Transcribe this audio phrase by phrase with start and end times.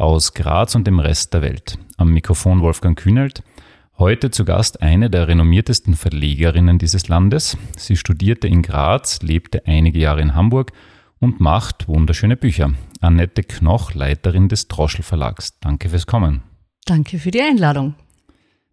[0.00, 1.78] aus Graz und dem Rest der Welt.
[1.96, 3.42] Am Mikrofon Wolfgang Kühnelt.
[3.98, 7.58] Heute zu Gast eine der renommiertesten Verlegerinnen dieses Landes.
[7.76, 10.72] Sie studierte in Graz, lebte einige Jahre in Hamburg
[11.18, 12.72] und macht wunderschöne Bücher.
[13.02, 15.60] Annette Knoch, Leiterin des Droschel Verlags.
[15.60, 16.42] Danke fürs Kommen.
[16.86, 17.94] Danke für die Einladung.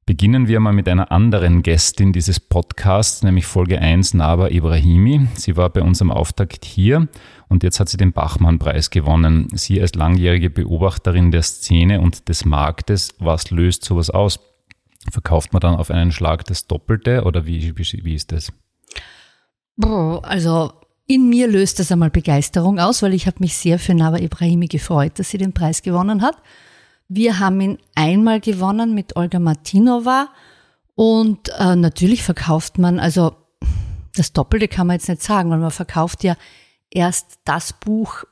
[0.07, 5.27] Beginnen wir mal mit einer anderen Gästin dieses Podcasts, nämlich Folge 1 Naba Ibrahimi.
[5.33, 7.09] Sie war bei unserem Auftakt hier
[7.49, 9.49] und jetzt hat sie den Bachmann-Preis gewonnen.
[9.53, 14.39] Sie als langjährige Beobachterin der Szene und des Marktes, was löst sowas aus?
[15.11, 18.53] Verkauft man dann auf einen Schlag das Doppelte oder wie, wie, wie ist das?
[20.21, 20.71] Also
[21.05, 24.67] in mir löst das einmal Begeisterung aus, weil ich habe mich sehr für Naba Ibrahimi
[24.67, 26.37] gefreut, dass sie den Preis gewonnen hat.
[27.09, 30.27] Wir haben ihn einmal gewonnen mit Olga Martinova
[30.95, 33.35] und äh, natürlich verkauft man, also
[34.15, 36.35] das Doppelte kann man jetzt nicht sagen, weil man verkauft ja
[36.89, 38.25] erst das Buch,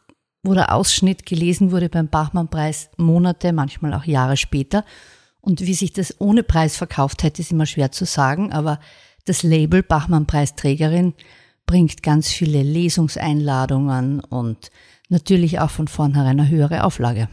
[0.44, 4.84] wo der Ausschnitt gelesen wurde beim Bachmann-Preis Monate, manchmal auch Jahre später.
[5.42, 8.80] Und wie sich das ohne Preis verkauft hätte, ist immer schwer zu sagen, aber
[9.26, 11.14] das Label Bachmann-Preisträgerin
[11.66, 14.70] bringt ganz viele Lesungseinladungen und
[15.10, 17.30] natürlich auch von vornherein eine höhere Auflage.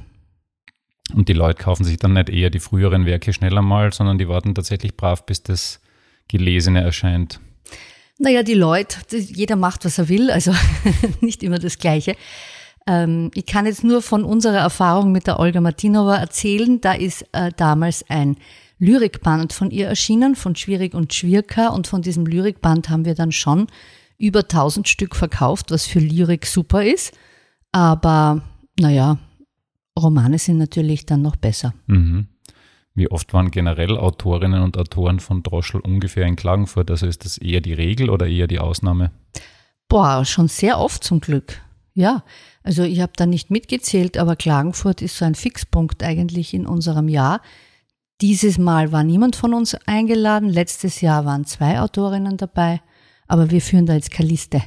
[1.14, 4.28] Und die Leute kaufen sich dann nicht eher die früheren Werke schneller mal, sondern die
[4.28, 5.80] warten tatsächlich brav, bis das
[6.28, 7.40] Gelesene erscheint.
[8.18, 10.52] Naja, die Leute, jeder macht, was er will, also
[11.20, 12.14] nicht immer das Gleiche.
[12.86, 16.80] Ähm, ich kann jetzt nur von unserer Erfahrung mit der Olga Martinova erzählen.
[16.80, 18.36] Da ist äh, damals ein
[18.78, 21.72] Lyrikband von ihr erschienen, von Schwierig und Schwierker.
[21.72, 23.66] Und von diesem Lyrikband haben wir dann schon
[24.18, 27.12] über 1000 Stück verkauft, was für Lyrik super ist.
[27.72, 28.42] Aber
[28.78, 29.18] naja,
[29.98, 31.74] Romane sind natürlich dann noch besser.
[31.86, 32.26] Mhm.
[32.94, 36.90] Wie oft waren generell Autorinnen und Autoren von Droschel ungefähr in Klagenfurt?
[36.90, 39.10] Also ist das eher die Regel oder eher die Ausnahme?
[39.88, 41.60] Boah, schon sehr oft zum Glück.
[41.94, 42.24] Ja,
[42.62, 47.08] also ich habe da nicht mitgezählt, aber Klagenfurt ist so ein Fixpunkt eigentlich in unserem
[47.08, 47.40] Jahr.
[48.20, 50.48] Dieses Mal war niemand von uns eingeladen.
[50.48, 52.80] Letztes Jahr waren zwei Autorinnen dabei,
[53.26, 54.62] aber wir führen da jetzt keine Liste.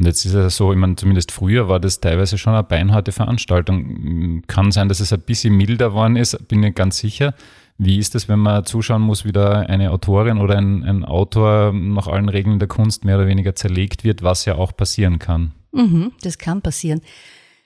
[0.00, 3.12] Und jetzt ist es so, ich meine, zumindest früher war das teilweise schon eine beinharte
[3.12, 4.42] Veranstaltung.
[4.46, 7.34] Kann sein, dass es ein bisschen milder geworden ist, bin ich ganz sicher.
[7.76, 11.74] Wie ist es, wenn man zuschauen muss, wie da eine Autorin oder ein, ein Autor
[11.74, 15.52] nach allen Regeln der Kunst mehr oder weniger zerlegt wird, was ja auch passieren kann?
[15.72, 17.02] Mhm, das kann passieren.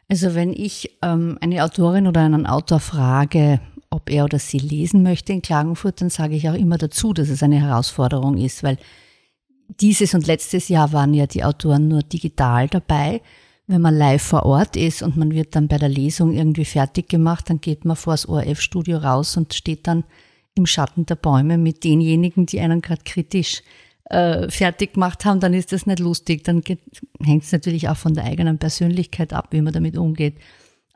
[0.09, 5.05] Also wenn ich ähm, eine Autorin oder einen Autor frage, ob er oder sie lesen
[5.05, 8.77] möchte in Klagenfurt, dann sage ich auch immer dazu, dass es eine Herausforderung ist, weil
[9.69, 13.21] dieses und letztes Jahr waren ja die Autoren nur digital dabei.
[13.67, 17.09] Wenn man live vor Ort ist und man wird dann bei der Lesung irgendwie fertig
[17.09, 20.05] gemacht, dann geht man vor das ORF-Studio raus und steht dann
[20.55, 23.63] im Schatten der Bäume mit denjenigen, die einen gerade kritisch
[24.11, 26.45] äh, fertig gemacht haben, dann ist das nicht lustig.
[26.45, 26.63] Dann
[27.23, 30.37] hängt es natürlich auch von der eigenen Persönlichkeit ab, wie man damit umgeht.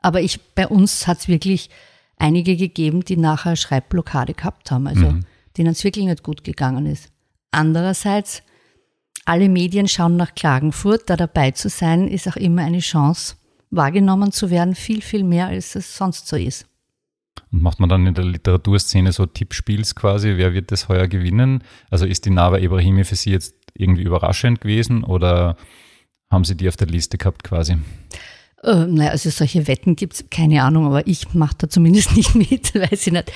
[0.01, 1.69] Aber ich, bei uns hat es wirklich
[2.17, 5.25] einige gegeben, die nachher Schreibblockade gehabt haben, also mhm.
[5.57, 7.09] denen es wirklich nicht gut gegangen ist.
[7.51, 8.43] Andererseits
[9.29, 11.09] alle Medien schauen nach Klagenfurt.
[11.09, 13.35] Da dabei zu sein, ist auch immer eine Chance,
[13.69, 16.65] wahrgenommen zu werden, viel, viel mehr, als es sonst so ist.
[17.51, 21.63] Und macht man dann in der Literaturszene so Tippspiels quasi, wer wird das heuer gewinnen?
[21.91, 25.55] Also ist die Nava Ibrahimi für Sie jetzt irgendwie überraschend gewesen oder
[26.31, 27.77] haben Sie die auf der Liste gehabt quasi?
[28.63, 32.33] Äh, naja, also solche Wetten gibt es, keine Ahnung, aber ich mache da zumindest nicht
[32.33, 33.31] mit, weiß ich nicht.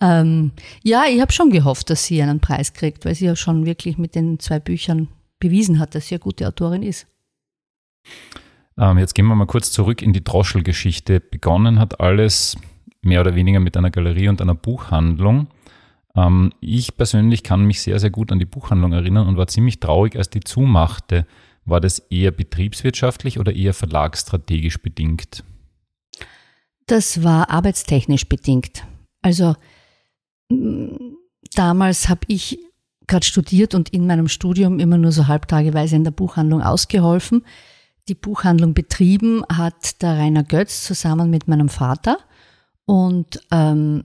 [0.00, 0.50] Ähm,
[0.82, 3.96] ja, ich habe schon gehofft, dass sie einen Preis kriegt, weil sie ja schon wirklich
[3.96, 5.08] mit den zwei Büchern
[5.38, 7.06] bewiesen hat, dass sie eine gute Autorin ist.
[8.78, 11.20] Ähm, jetzt gehen wir mal kurz zurück in die Droschel-Geschichte.
[11.20, 12.56] Begonnen hat alles
[13.02, 15.48] mehr oder weniger mit einer Galerie und einer Buchhandlung.
[16.14, 19.80] Ähm, ich persönlich kann mich sehr, sehr gut an die Buchhandlung erinnern und war ziemlich
[19.80, 21.26] traurig, als die zumachte.
[21.64, 25.42] War das eher betriebswirtschaftlich oder eher verlagsstrategisch bedingt?
[26.86, 28.84] Das war arbeitstechnisch bedingt.
[29.22, 29.56] Also
[31.54, 32.60] damals habe ich
[33.06, 37.44] gerade studiert und in meinem Studium immer nur so halbtageweise in der Buchhandlung ausgeholfen.
[38.08, 42.18] Die Buchhandlung betrieben hat der Rainer Götz zusammen mit meinem Vater
[42.84, 44.04] und ähm,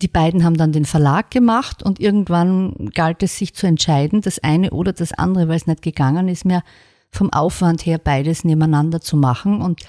[0.00, 4.40] die beiden haben dann den Verlag gemacht und irgendwann galt es sich zu entscheiden, das
[4.40, 6.62] eine oder das andere, weil es nicht gegangen ist mehr
[7.10, 9.82] vom Aufwand her beides nebeneinander zu machen und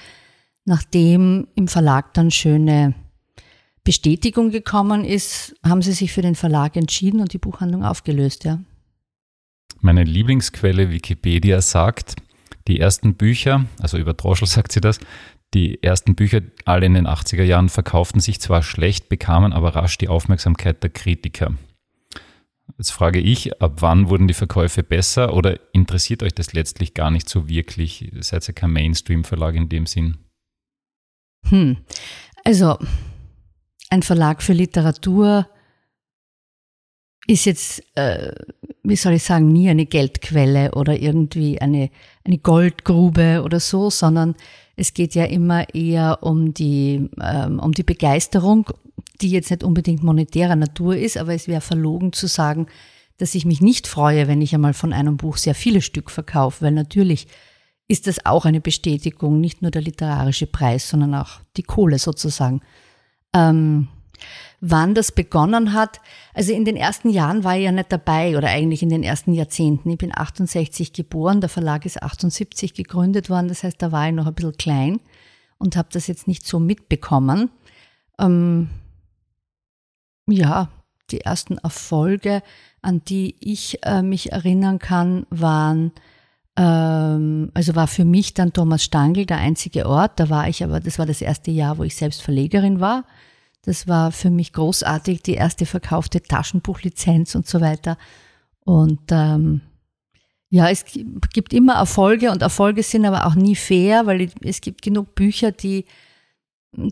[0.65, 2.93] nachdem im Verlag dann schöne
[3.83, 8.59] Bestätigung gekommen ist, haben sie sich für den Verlag entschieden und die Buchhandlung aufgelöst, ja.
[9.81, 12.15] Meine Lieblingsquelle Wikipedia sagt,
[12.67, 14.99] die ersten Bücher, also über Droschel sagt sie das,
[15.53, 19.97] die ersten Bücher alle in den 80er Jahren verkauften sich zwar schlecht, bekamen aber rasch
[19.97, 21.53] die Aufmerksamkeit der Kritiker.
[22.77, 27.11] Jetzt frage ich, ab wann wurden die Verkäufe besser oder interessiert euch das letztlich gar
[27.11, 28.11] nicht so wirklich?
[28.21, 30.17] Seid ihr kein Mainstream-Verlag in dem Sinn?
[31.49, 31.77] Hm.
[32.45, 32.79] Also,
[33.89, 35.47] ein Verlag für Literatur
[37.27, 38.33] ist jetzt, äh,
[38.83, 41.89] wie soll ich sagen, nie eine Geldquelle oder irgendwie eine,
[42.25, 44.35] eine Goldgrube oder so, sondern
[44.75, 48.69] es geht ja immer eher um die, ähm, um die Begeisterung,
[49.21, 52.67] die jetzt nicht unbedingt monetärer Natur ist, aber es wäre verlogen zu sagen,
[53.17, 56.65] dass ich mich nicht freue, wenn ich einmal von einem Buch sehr viele Stück verkaufe,
[56.65, 57.27] weil natürlich
[57.87, 62.61] ist das auch eine Bestätigung, nicht nur der literarische Preis, sondern auch die Kohle sozusagen.
[63.33, 63.87] Ähm,
[64.65, 65.99] wann das begonnen hat.
[66.33, 69.33] Also in den ersten Jahren war ich ja nicht dabei oder eigentlich in den ersten
[69.33, 69.89] Jahrzehnten.
[69.89, 74.13] Ich bin 68 geboren, der Verlag ist 78 gegründet worden, das heißt, da war ich
[74.13, 75.01] noch ein bisschen klein
[75.57, 77.49] und habe das jetzt nicht so mitbekommen.
[78.17, 78.69] Ähm,
[80.29, 80.69] ja,
[81.11, 82.41] die ersten Erfolge,
[82.81, 85.91] an die ich äh, mich erinnern kann, waren
[86.61, 90.19] also war für mich dann Thomas Stangl der einzige Ort.
[90.19, 93.05] Da war ich aber, das war das erste Jahr, wo ich selbst Verlegerin war.
[93.63, 97.97] Das war für mich großartig, die erste verkaufte Taschenbuchlizenz und so weiter.
[98.65, 99.61] Und ähm,
[100.49, 100.85] ja, es
[101.33, 105.51] gibt immer Erfolge und Erfolge sind aber auch nie fair, weil es gibt genug Bücher,
[105.51, 105.85] die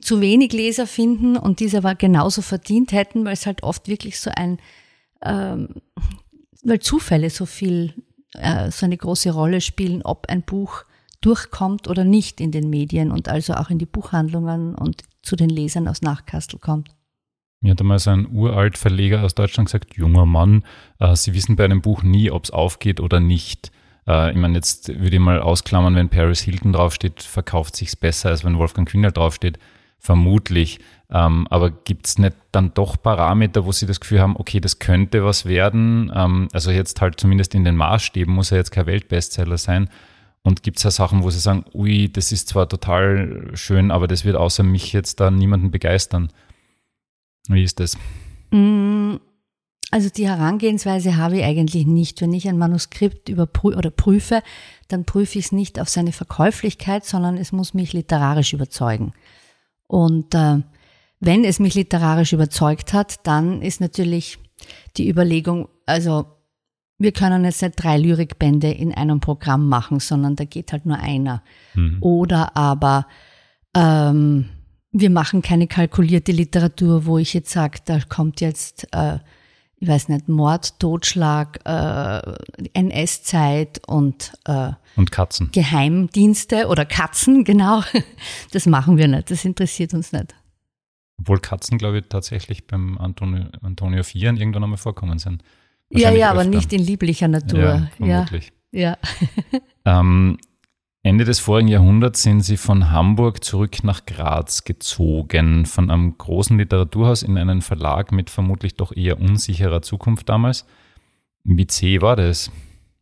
[0.01, 4.19] zu wenig Leser finden und diese aber genauso verdient hätten, weil es halt oft wirklich
[4.19, 4.59] so ein,
[5.21, 5.69] ähm,
[6.63, 7.93] weil Zufälle so viel,
[8.33, 10.85] äh, so eine große Rolle spielen, ob ein Buch
[11.21, 15.49] durchkommt oder nicht in den Medien und also auch in die Buchhandlungen und zu den
[15.49, 16.89] Lesern aus Nachkastel kommt.
[17.61, 20.63] Mir hat einmal so ein uralt Verleger aus Deutschland gesagt, junger Mann,
[20.99, 23.71] äh, Sie wissen bei einem Buch nie, ob es aufgeht oder nicht.
[24.07, 28.29] Äh, ich meine, jetzt würde ich mal ausklammern, wenn Paris Hilton draufsteht, verkauft sich's besser,
[28.29, 29.59] als wenn Wolfgang Kühner draufsteht.
[29.99, 30.79] Vermutlich.
[31.13, 34.79] Ähm, aber gibt es nicht dann doch Parameter, wo Sie das Gefühl haben, okay, das
[34.79, 36.11] könnte was werden?
[36.15, 39.89] Ähm, also jetzt halt zumindest in den Maßstäben muss er jetzt kein Weltbestseller sein.
[40.43, 44.07] Und gibt es ja Sachen, wo Sie sagen, ui, das ist zwar total schön, aber
[44.07, 46.31] das wird außer mich jetzt da niemanden begeistern.
[47.47, 47.97] Wie ist das?
[48.51, 49.15] Mm,
[49.91, 52.21] also die Herangehensweise habe ich eigentlich nicht.
[52.21, 54.41] Wenn ich ein Manuskript überprüfe oder prüfe,
[54.87, 59.13] dann prüfe ich es nicht auf seine Verkäuflichkeit, sondern es muss mich literarisch überzeugen.
[59.87, 60.61] Und äh,
[61.21, 64.39] wenn es mich literarisch überzeugt hat, dann ist natürlich
[64.97, 66.25] die Überlegung, also
[66.97, 70.97] wir können jetzt nicht drei Lyrikbände in einem Programm machen, sondern da geht halt nur
[70.97, 71.43] einer.
[71.73, 71.97] Mhm.
[72.01, 73.07] Oder aber
[73.75, 74.49] ähm,
[74.91, 79.19] wir machen keine kalkulierte Literatur, wo ich jetzt sage, da kommt jetzt, äh,
[79.77, 82.21] ich weiß nicht, Mord, Totschlag, äh,
[82.73, 85.49] NS-Zeit und, äh, und Katzen.
[85.51, 87.83] Geheimdienste oder Katzen, genau.
[88.51, 90.35] Das machen wir nicht, das interessiert uns nicht.
[91.21, 95.43] Obwohl Katzen, glaube ich, tatsächlich beim Antonio, Antonio Vieren irgendwann einmal vorkommen sind.
[95.91, 97.59] Ja, ja, aber nicht in lieblicher Natur.
[97.59, 98.51] Ja, vermutlich.
[98.71, 98.97] Ja.
[99.51, 99.59] ja.
[99.99, 100.37] ähm,
[101.03, 106.57] Ende des vorigen Jahrhunderts sind sie von Hamburg zurück nach Graz gezogen, von einem großen
[106.57, 110.65] Literaturhaus in einen Verlag mit vermutlich doch eher unsicherer Zukunft damals.
[111.43, 112.51] Wie zäh war das?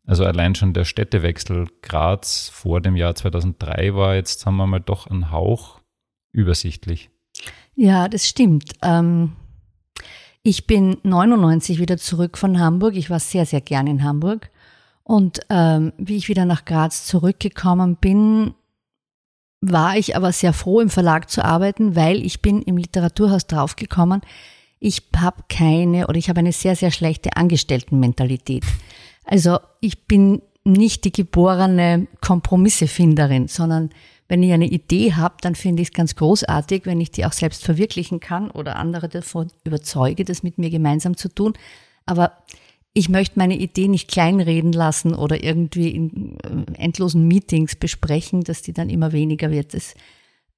[0.05, 4.79] Also allein schon der Städtewechsel Graz vor dem Jahr 2003 war jetzt, sagen wir mal,
[4.79, 5.79] doch ein Hauch
[6.31, 7.09] übersichtlich.
[7.81, 8.73] Ja, das stimmt.
[8.81, 9.37] Ähm,
[10.43, 12.97] ich bin 99 wieder zurück von Hamburg.
[12.97, 14.49] Ich war sehr, sehr gern in Hamburg.
[15.03, 18.53] Und ähm, wie ich wieder nach Graz zurückgekommen bin,
[19.61, 24.23] war ich aber sehr froh, im Verlag zu arbeiten, weil ich bin im Literaturhaus draufgekommen,
[24.79, 28.65] ich habe keine oder ich habe eine sehr, sehr schlechte Angestelltenmentalität.
[29.23, 33.89] Also ich bin nicht die geborene Kompromissefinderin, sondern
[34.27, 37.33] wenn ich eine Idee habe, dann finde ich es ganz großartig, wenn ich die auch
[37.33, 41.53] selbst verwirklichen kann oder andere davon überzeuge, das mit mir gemeinsam zu tun.
[42.05, 42.33] Aber
[42.93, 48.61] ich möchte meine Idee nicht kleinreden lassen oder irgendwie in äh, endlosen Meetings besprechen, dass
[48.61, 49.73] die dann immer weniger wird.
[49.73, 49.95] Das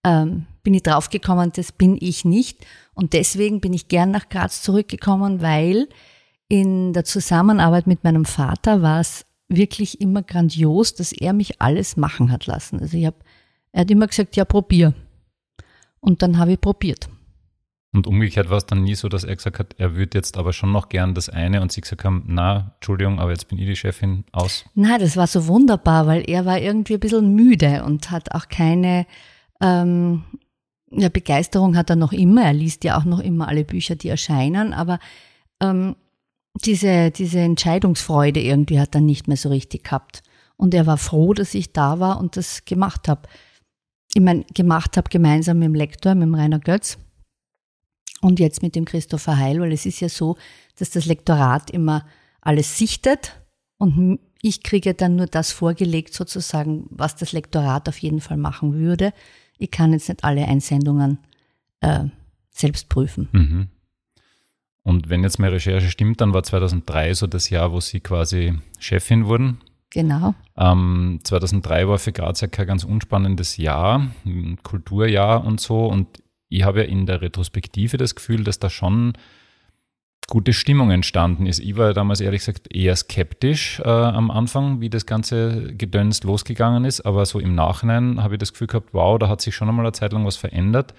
[0.03, 2.65] ähm, bin ich draufgekommen, das bin ich nicht.
[2.93, 5.87] Und deswegen bin ich gern nach Graz zurückgekommen, weil
[6.49, 11.97] in der Zusammenarbeit mit meinem Vater war es wirklich immer grandios, dass er mich alles
[11.97, 12.79] machen hat lassen.
[12.79, 13.17] Also ich habe
[13.71, 14.93] er hat immer gesagt, ja, probier.
[15.99, 17.09] Und dann habe ich probiert.
[17.93, 20.53] Und umgekehrt war es dann nie so, dass er gesagt hat, er würde jetzt aber
[20.53, 23.65] schon noch gern das eine und sie gesagt haben, na, Entschuldigung, aber jetzt bin ich
[23.65, 24.63] die Chefin aus.
[24.75, 28.47] Na, das war so wunderbar, weil er war irgendwie ein bisschen müde und hat auch
[28.47, 29.05] keine,
[29.61, 30.23] ähm,
[30.89, 32.43] ja, Begeisterung hat er noch immer.
[32.43, 34.99] Er liest ja auch noch immer alle Bücher, die erscheinen, aber
[35.61, 35.95] ähm,
[36.55, 40.23] diese, diese Entscheidungsfreude irgendwie hat er nicht mehr so richtig gehabt.
[40.57, 43.27] Und er war froh, dass ich da war und das gemacht habe.
[44.13, 46.97] Ich meine, gemacht habe gemeinsam mit dem Lektor, mit dem Rainer Götz
[48.21, 50.37] und jetzt mit dem Christopher Heil, weil es ist ja so,
[50.77, 52.05] dass das Lektorat immer
[52.41, 53.41] alles sichtet
[53.77, 58.73] und ich kriege dann nur das vorgelegt sozusagen, was das Lektorat auf jeden Fall machen
[58.73, 59.13] würde.
[59.57, 61.19] Ich kann jetzt nicht alle Einsendungen
[61.79, 62.05] äh,
[62.49, 63.29] selbst prüfen.
[63.31, 63.67] Mhm.
[64.83, 68.53] Und wenn jetzt meine Recherche stimmt, dann war 2003 so das Jahr, wo Sie quasi
[68.79, 69.59] Chefin wurden.
[69.91, 70.33] Genau.
[70.57, 75.85] Ähm, 2003 war für Graz ja kein ganz unspannendes Jahr, ein Kulturjahr und so.
[75.85, 79.13] Und ich habe ja in der Retrospektive das Gefühl, dass da schon
[80.27, 81.59] gute Stimmung entstanden ist.
[81.59, 86.85] Ich war damals ehrlich gesagt eher skeptisch äh, am Anfang, wie das ganze Gedöns losgegangen
[86.85, 87.01] ist.
[87.01, 89.85] Aber so im Nachhinein habe ich das Gefühl gehabt, wow, da hat sich schon einmal
[89.85, 90.93] eine Zeit lang was verändert.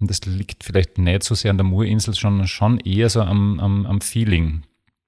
[0.00, 3.60] Und das liegt vielleicht nicht so sehr an der Murinsel, sondern schon eher so am,
[3.60, 4.62] am, am Feeling.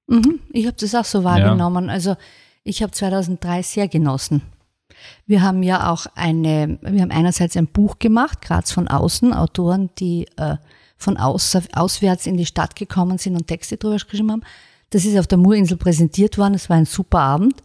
[0.06, 1.86] Mhm, ich habe das auch so wahrgenommen.
[1.86, 1.92] Ja.
[1.92, 2.16] Also
[2.64, 4.42] ich habe 2003 sehr genossen.
[5.26, 9.90] Wir haben ja auch eine, wir haben einerseits ein Buch gemacht, Graz von außen, Autoren,
[9.98, 10.56] die äh,
[10.96, 14.42] von aus, auswärts in die Stadt gekommen sind und Texte drüber geschrieben haben.
[14.90, 16.54] Das ist auf der Murinsel präsentiert worden.
[16.54, 17.62] Es war ein super Abend.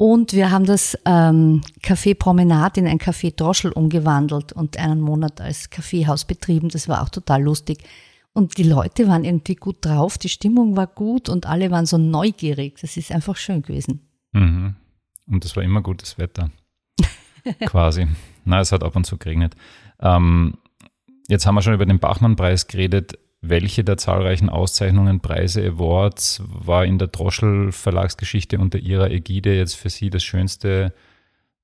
[0.00, 5.42] Und wir haben das ähm, Café Promenade in ein Café Droschel umgewandelt und einen Monat
[5.42, 6.70] als Kaffeehaus betrieben.
[6.70, 7.84] Das war auch total lustig.
[8.32, 11.98] Und die Leute waren irgendwie gut drauf, die Stimmung war gut und alle waren so
[11.98, 12.78] neugierig.
[12.80, 14.08] Das ist einfach schön gewesen.
[14.32, 14.74] Mhm.
[15.26, 16.50] Und es war immer gutes Wetter.
[17.66, 18.08] Quasi.
[18.46, 19.54] Na, es hat ab und zu geregnet.
[20.00, 20.54] Ähm,
[21.28, 23.18] jetzt haben wir schon über den Bachmann-Preis geredet.
[23.42, 29.76] Welche der zahlreichen Auszeichnungen, Preise, Awards war in der Droschel Verlagsgeschichte unter Ihrer Ägide jetzt
[29.76, 30.92] für Sie das schönste,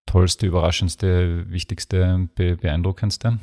[0.06, 3.40] tollste, überraschendste, wichtigste, be beeindruckendste?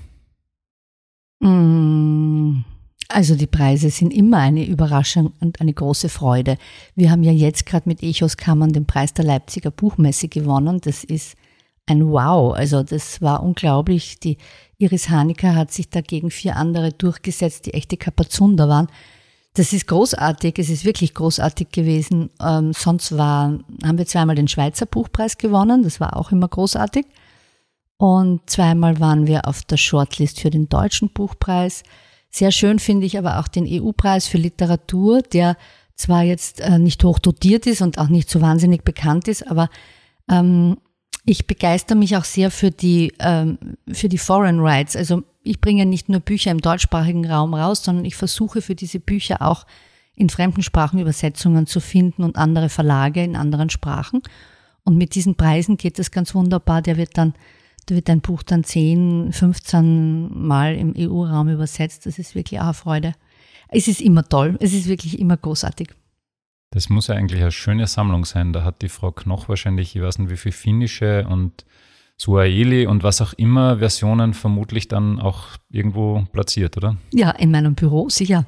[1.42, 2.64] Mm,
[3.08, 6.58] also die Preise sind immer eine Überraschung und eine große Freude.
[6.96, 10.82] Wir haben ja jetzt gerade mit Echos Kammern den Preis der Leipziger Buchmesse gewonnen.
[10.82, 11.36] Das ist
[11.86, 12.54] ein Wow.
[12.54, 14.20] Also das war unglaublich.
[14.20, 14.38] Die
[14.78, 18.88] Iris Hanecker hat sich dagegen vier andere durchgesetzt, die echte Kapazunder waren.
[19.56, 22.32] Das ist großartig, es ist wirklich großartig gewesen.
[22.42, 27.06] Ähm, sonst war, haben wir zweimal den Schweizer Buchpreis gewonnen, das war auch immer großartig.
[27.98, 31.84] Und zweimal waren wir auf der Shortlist für den deutschen Buchpreis.
[32.32, 35.56] Sehr schön finde ich aber auch den EU-Preis für Literatur, der
[35.96, 39.70] zwar jetzt äh, nicht hoch dotiert ist und auch nicht so wahnsinnig bekannt ist, aber
[40.30, 40.78] ähm,
[41.26, 43.58] ich begeister mich auch sehr für die, ähm,
[43.92, 44.96] für die Foreign Rights.
[44.96, 49.00] Also ich bringe nicht nur Bücher im deutschsprachigen Raum raus, sondern ich versuche für diese
[49.00, 49.66] Bücher auch
[50.16, 54.22] in fremden Sprachen Übersetzungen zu finden und andere Verlage in anderen Sprachen.
[54.84, 56.82] Und mit diesen Preisen geht das ganz wunderbar.
[56.82, 57.34] Der wird dann,
[57.86, 62.06] da wird ein Buch dann 10, 15 Mal im EU-Raum übersetzt.
[62.06, 63.14] Das ist wirklich auch eine Freude.
[63.70, 64.58] Es ist immer toll.
[64.60, 65.90] Es ist wirklich immer großartig.
[66.74, 68.52] Das muss ja eigentlich eine schöne Sammlung sein.
[68.52, 71.66] Da hat die Frau Knoch wahrscheinlich, ich weiß nicht, wie viel finnische und
[72.18, 76.98] Suaheli und was auch immer Versionen vermutlich dann auch irgendwo platziert, oder?
[77.14, 78.46] Ja, in meinem Büro sicher.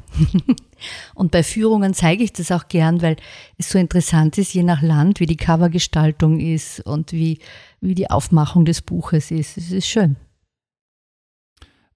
[1.13, 3.15] und bei Führungen zeige ich das auch gern, weil
[3.59, 7.37] es so interessant ist, je nach Land, wie die Covergestaltung ist und wie,
[7.79, 9.55] wie die Aufmachung des Buches ist.
[9.55, 10.15] Es ist schön.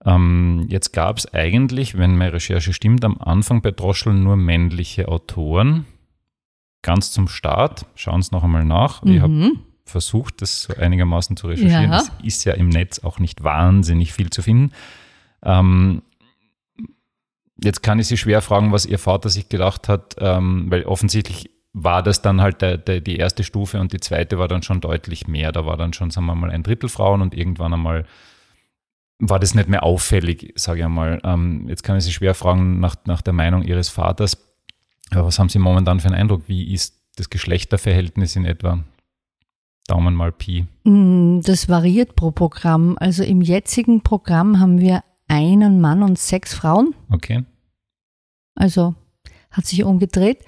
[0.05, 5.07] Ähm, jetzt gab es eigentlich, wenn meine Recherche stimmt, am Anfang bei Droschel nur männliche
[5.07, 5.87] Autoren
[6.81, 9.03] ganz zum Start, schauen Sie noch einmal nach.
[9.03, 9.11] Mhm.
[9.11, 9.51] Ich habe
[9.85, 11.91] versucht, das so einigermaßen zu recherchieren.
[11.91, 14.71] Es ist ja im Netz auch nicht wahnsinnig viel zu finden.
[15.43, 16.03] Ähm,
[17.61, 21.49] jetzt kann ich Sie schwer fragen, was Ihr Vater sich gedacht hat, ähm, weil offensichtlich
[21.73, 24.81] war das dann halt der, der, die erste Stufe und die zweite war dann schon
[24.81, 25.51] deutlich mehr.
[25.51, 28.05] Da war dann schon, sagen wir mal, ein Drittel Frauen und irgendwann einmal
[29.19, 31.19] war das nicht mehr auffällig, sage ich einmal.
[31.23, 34.48] Ähm, jetzt kann ich Sie schwer fragen nach, nach der Meinung Ihres Vaters.
[35.13, 36.43] Ja, was haben Sie momentan für einen Eindruck?
[36.47, 38.83] Wie ist das Geschlechterverhältnis in etwa?
[39.87, 40.67] Daumen mal Pi.
[40.83, 42.95] Mm, das variiert pro Programm.
[42.99, 46.93] Also im jetzigen Programm haben wir einen Mann und sechs Frauen.
[47.09, 47.43] Okay.
[48.55, 48.93] Also
[49.51, 50.45] hat sich umgedreht.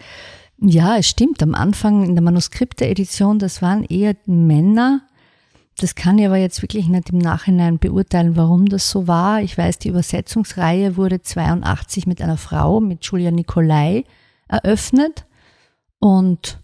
[0.60, 1.41] Ja, es stimmt.
[1.41, 5.01] Am Anfang in der Manuskripte-Edition, das waren eher Männer.
[5.77, 9.41] Das kann ich aber jetzt wirklich nicht im Nachhinein beurteilen, warum das so war.
[9.41, 14.03] Ich weiß, die Übersetzungsreihe wurde 82 mit einer Frau, mit Julia Nicolai,
[14.51, 15.25] eröffnet.
[16.00, 16.60] Und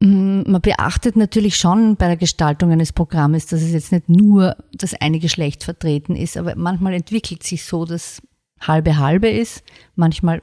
[0.00, 4.56] mm, man beachtet natürlich schon bei der Gestaltung eines Programmes, dass es jetzt nicht nur
[4.72, 8.22] das eine Geschlecht vertreten ist, aber manchmal entwickelt sich so, dass
[8.60, 9.64] halbe halbe ist.
[9.96, 10.42] Manchmal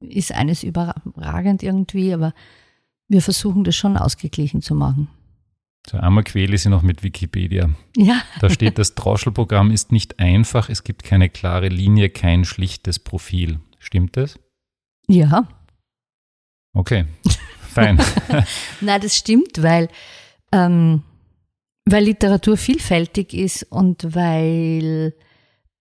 [0.00, 2.32] ist eines überragend irgendwie, aber
[3.08, 5.08] wir versuchen das schon ausgeglichen zu machen.
[5.88, 7.70] So, einmal quäle ich sie noch mit Wikipedia.
[7.96, 8.20] Ja.
[8.40, 13.60] Da steht, das Droschelprogramm ist nicht einfach, es gibt keine klare Linie, kein schlichtes Profil.
[13.78, 14.38] Stimmt das?
[15.06, 15.48] Ja.
[16.74, 17.06] Okay,
[17.68, 17.98] fein.
[18.80, 19.88] Nein, das stimmt, weil,
[20.52, 21.02] ähm,
[21.84, 25.14] weil Literatur vielfältig ist und weil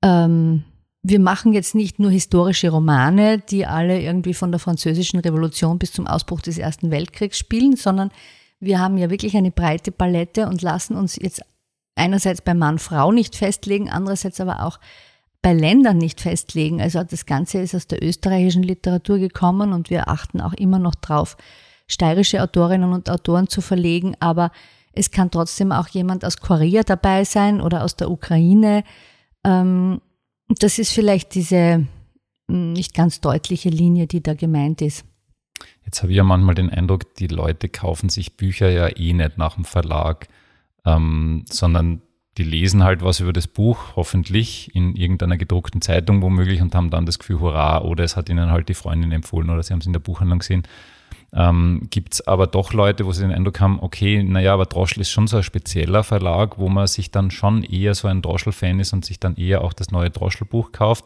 [0.04, 0.64] ähm,
[1.04, 5.94] wir machen jetzt nicht nur historische Romane, die alle irgendwie von der französischen Revolution bis
[5.94, 8.12] zum Ausbruch des Ersten Weltkriegs spielen, sondern
[8.60, 11.42] wir haben ja wirklich eine breite Palette und lassen uns jetzt
[11.96, 14.80] einerseits bei Mann-Frau nicht festlegen, andererseits aber auch
[15.48, 16.82] bei Ländern nicht festlegen.
[16.82, 20.94] Also das Ganze ist aus der österreichischen Literatur gekommen und wir achten auch immer noch
[20.94, 21.38] drauf,
[21.88, 24.52] steirische Autorinnen und Autoren zu verlegen, aber
[24.92, 28.84] es kann trotzdem auch jemand aus Korea dabei sein oder aus der Ukraine.
[29.46, 30.02] Ähm,
[30.50, 31.88] das ist vielleicht diese
[32.50, 35.06] hm, nicht ganz deutliche Linie, die da gemeint ist.
[35.86, 39.38] Jetzt habe ich ja manchmal den Eindruck, die Leute kaufen sich Bücher ja eh nicht
[39.38, 40.28] nach dem Verlag,
[40.84, 42.02] ähm, sondern
[42.38, 46.90] die lesen halt was über das Buch, hoffentlich in irgendeiner gedruckten Zeitung womöglich und haben
[46.90, 49.80] dann das Gefühl, hurra, oder es hat ihnen halt die Freundin empfohlen oder sie haben
[49.80, 50.64] es in der Buchhandlung gesehen.
[51.34, 55.02] Ähm, Gibt es aber doch Leute, wo sie den Eindruck haben, okay, naja, aber Droschel
[55.02, 58.80] ist schon so ein spezieller Verlag, wo man sich dann schon eher so ein Droschel-Fan
[58.80, 61.06] ist und sich dann eher auch das neue Droschel-Buch kauft?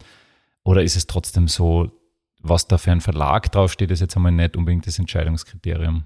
[0.64, 1.92] Oder ist es trotzdem so,
[2.40, 6.04] was da für ein Verlag draufsteht, ist jetzt einmal nicht unbedingt das Entscheidungskriterium?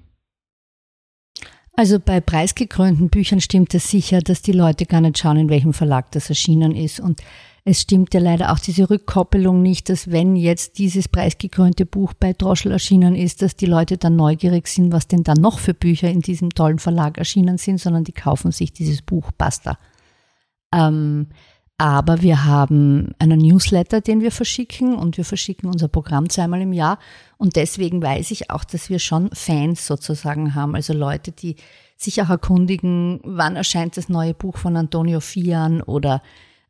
[1.78, 5.74] Also bei preisgekrönten Büchern stimmt es sicher, dass die Leute gar nicht schauen, in welchem
[5.74, 7.02] Verlag das erschienen ist.
[7.02, 7.22] Und
[7.66, 12.32] es stimmt ja leider auch diese Rückkoppelung nicht, dass wenn jetzt dieses preisgekrönte Buch bei
[12.32, 16.10] Droschel erschienen ist, dass die Leute dann neugierig sind, was denn dann noch für Bücher
[16.10, 19.78] in diesem tollen Verlag erschienen sind, sondern die kaufen sich dieses Buch, basta.
[20.74, 21.28] Ähm,
[21.78, 26.72] aber wir haben einen Newsletter, den wir verschicken und wir verschicken unser Programm zweimal im
[26.72, 27.00] Jahr.
[27.38, 31.58] Und deswegen weiß ich auch, dass wir schon Fans sozusagen haben, also Leute, die
[31.98, 36.22] sich auch erkundigen, wann erscheint das neue Buch von Antonio Fian oder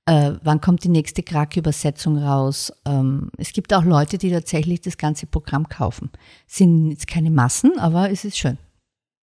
[0.07, 2.71] äh, wann kommt die nächste Krak-Übersetzung raus.
[2.85, 6.11] Ähm, es gibt auch Leute, die tatsächlich das ganze Programm kaufen.
[6.47, 8.57] Sind jetzt keine Massen, aber es ist schön.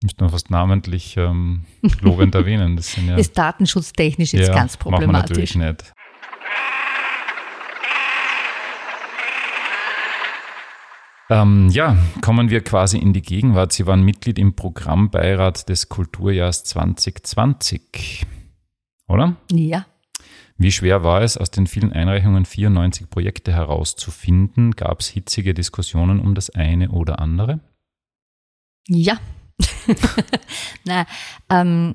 [0.02, 1.66] Müsste man fast namentlich ähm,
[2.00, 2.76] lobend erwähnen.
[2.76, 5.12] Das ja, ist datenschutztechnisch jetzt ja, ganz problematisch.
[5.12, 5.92] Machen wir natürlich nicht.
[11.28, 13.72] Ähm, ja, kommen wir quasi in die Gegenwart.
[13.72, 18.26] Sie waren Mitglied im Programmbeirat des Kulturjahrs 2020,
[19.06, 19.36] oder?
[19.52, 19.86] Ja.
[20.56, 24.72] Wie schwer war es, aus den vielen Einreichungen 94 Projekte herauszufinden?
[24.72, 27.60] Gab es hitzige Diskussionen um das eine oder andere?
[28.88, 29.18] Ja,
[30.84, 31.06] Na,
[31.48, 31.94] ähm,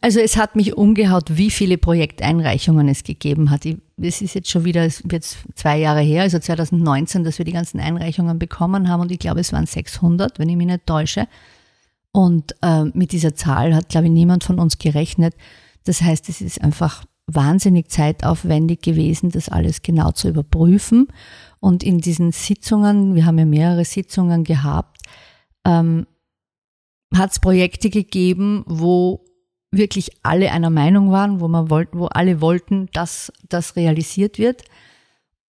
[0.00, 3.66] also es hat mich umgehaut, wie viele Projekteinreichungen es gegeben hat.
[3.96, 7.80] Es ist jetzt schon wieder jetzt zwei Jahre her, also 2019, dass wir die ganzen
[7.80, 11.26] Einreichungen bekommen haben und ich glaube, es waren 600, wenn ich mich nicht täusche.
[12.12, 15.34] Und äh, mit dieser Zahl hat, glaube ich, niemand von uns gerechnet.
[15.84, 21.08] Das heißt, es ist einfach wahnsinnig zeitaufwendig gewesen, das alles genau zu überprüfen.
[21.60, 24.98] Und in diesen Sitzungen, wir haben ja mehrere Sitzungen gehabt,
[25.64, 26.06] ähm,
[27.14, 29.24] hat es Projekte gegeben, wo
[29.70, 34.64] wirklich alle einer Meinung waren, wo man wollt, wo alle wollten, dass das realisiert wird.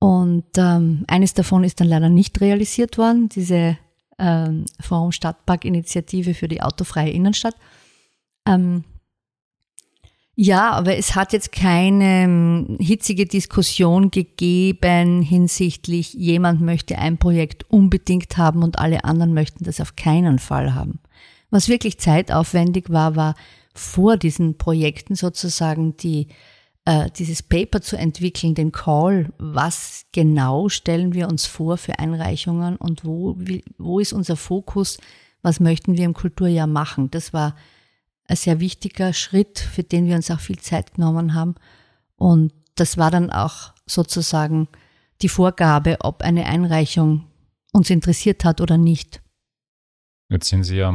[0.00, 3.78] Und ähm, eines davon ist dann leider nicht realisiert worden, diese
[4.18, 7.54] ähm, Forum Stadtpark-Initiative für die autofreie Innenstadt.
[8.46, 8.84] Ähm,
[10.40, 17.68] ja, aber es hat jetzt keine ähm, hitzige Diskussion gegeben hinsichtlich, jemand möchte ein Projekt
[17.70, 21.00] unbedingt haben und alle anderen möchten das auf keinen Fall haben.
[21.50, 23.34] Was wirklich zeitaufwendig war, war
[23.74, 26.28] vor diesen Projekten sozusagen die,
[26.84, 32.76] äh, dieses Paper zu entwickeln, den Call, was genau stellen wir uns vor für Einreichungen
[32.76, 34.98] und wo, wie, wo ist unser Fokus,
[35.42, 37.10] was möchten wir im Kulturjahr machen.
[37.10, 37.54] Das war
[38.26, 41.54] ein sehr wichtiger Schritt, für den wir uns auch viel Zeit genommen haben.
[42.16, 44.68] Und das war dann auch sozusagen
[45.22, 47.24] die Vorgabe, ob eine Einreichung
[47.72, 49.22] uns interessiert hat oder nicht.
[50.30, 50.92] Jetzt sind Sie ja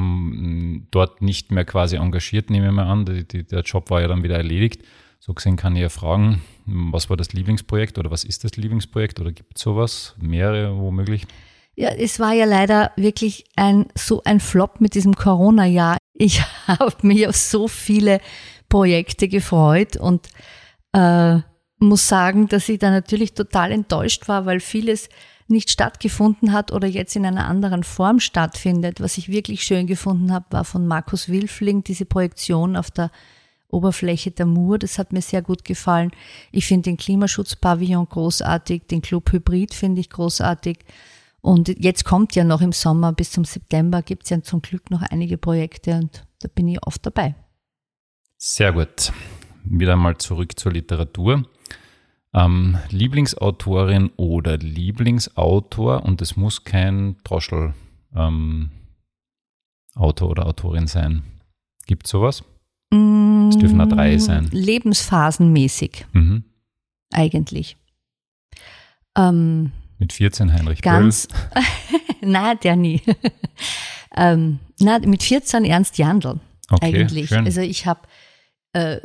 [0.92, 3.06] dort nicht mehr quasi engagiert, nehme ich mal an.
[3.06, 4.84] Die, die, der Job war ja dann wieder erledigt.
[5.20, 9.20] So gesehen kann ich ja fragen, was war das Lieblingsprojekt oder was ist das Lieblingsprojekt
[9.20, 10.16] oder gibt es sowas?
[10.20, 11.26] Mehrere womöglich?
[11.76, 15.98] Ja, es war ja leider wirklich ein, so ein Flop mit diesem Corona-Jahr.
[16.14, 18.20] Ich habe mich auf so viele
[18.70, 20.28] Projekte gefreut und
[20.94, 21.40] äh,
[21.80, 25.10] muss sagen, dass ich da natürlich total enttäuscht war, weil vieles
[25.48, 29.02] nicht stattgefunden hat oder jetzt in einer anderen Form stattfindet.
[29.02, 33.12] Was ich wirklich schön gefunden habe, war von Markus Wilfling diese Projektion auf der
[33.70, 34.80] Oberfläche der Mur.
[34.80, 36.12] Das hat mir sehr gut gefallen.
[36.52, 40.80] Ich finde den Klimaschutzpavillon großartig, den Club Hybrid finde ich großartig.
[41.42, 44.90] Und jetzt kommt ja noch im Sommer bis zum September gibt es ja zum Glück
[44.92, 47.36] noch einige Projekte und da bin ich oft dabei.
[48.38, 49.12] Sehr gut.
[49.66, 51.46] Wieder mal zurück zur Literatur.
[52.36, 57.74] Ähm, Lieblingsautorin oder Lieblingsautor und es muss kein Droschel
[58.16, 58.72] ähm,
[59.96, 61.24] Autor oder Autorin sein.
[61.86, 62.44] Gibt es sowas?
[62.92, 64.48] Es dürfen auch drei sein.
[64.52, 66.44] Lebensphasenmäßig, Mhm.
[67.12, 67.78] eigentlich.
[69.16, 71.28] Ähm, Mit 14 Heinrich ganz,
[72.22, 73.02] nein, der nie.
[74.18, 77.30] ähm, na, mit 14 Ernst Jandl, Okay, eigentlich.
[77.30, 77.46] schön.
[77.46, 78.02] Also ich habe,
[78.74, 79.00] äh,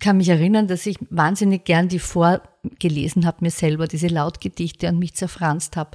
[0.00, 4.98] kann mich erinnern, dass ich wahnsinnig gern die vorgelesen habe mir selber, diese Lautgedichte und
[4.98, 5.90] mich zerfranst habe.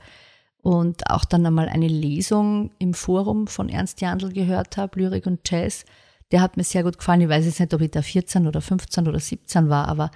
[0.62, 5.48] Und auch dann einmal eine Lesung im Forum von Ernst Jandl gehört habe, Lyrik und
[5.48, 5.86] Jazz.
[6.32, 7.22] Der hat mir sehr gut gefallen.
[7.22, 10.10] Ich weiß jetzt nicht, ob ich da 14 oder 15 oder 17 war, aber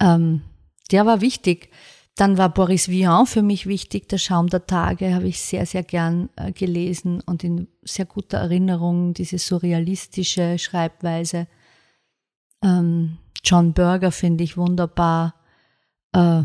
[0.00, 0.42] ähm,
[0.90, 1.70] der war wichtig.
[2.16, 4.08] Dann war Boris Vian für mich wichtig.
[4.08, 8.38] Der Schaum der Tage habe ich sehr, sehr gern äh, gelesen und in sehr guter
[8.38, 11.46] Erinnerung diese surrealistische Schreibweise.
[12.66, 15.34] Ähm, John Berger finde ich wunderbar.
[16.12, 16.42] Äh,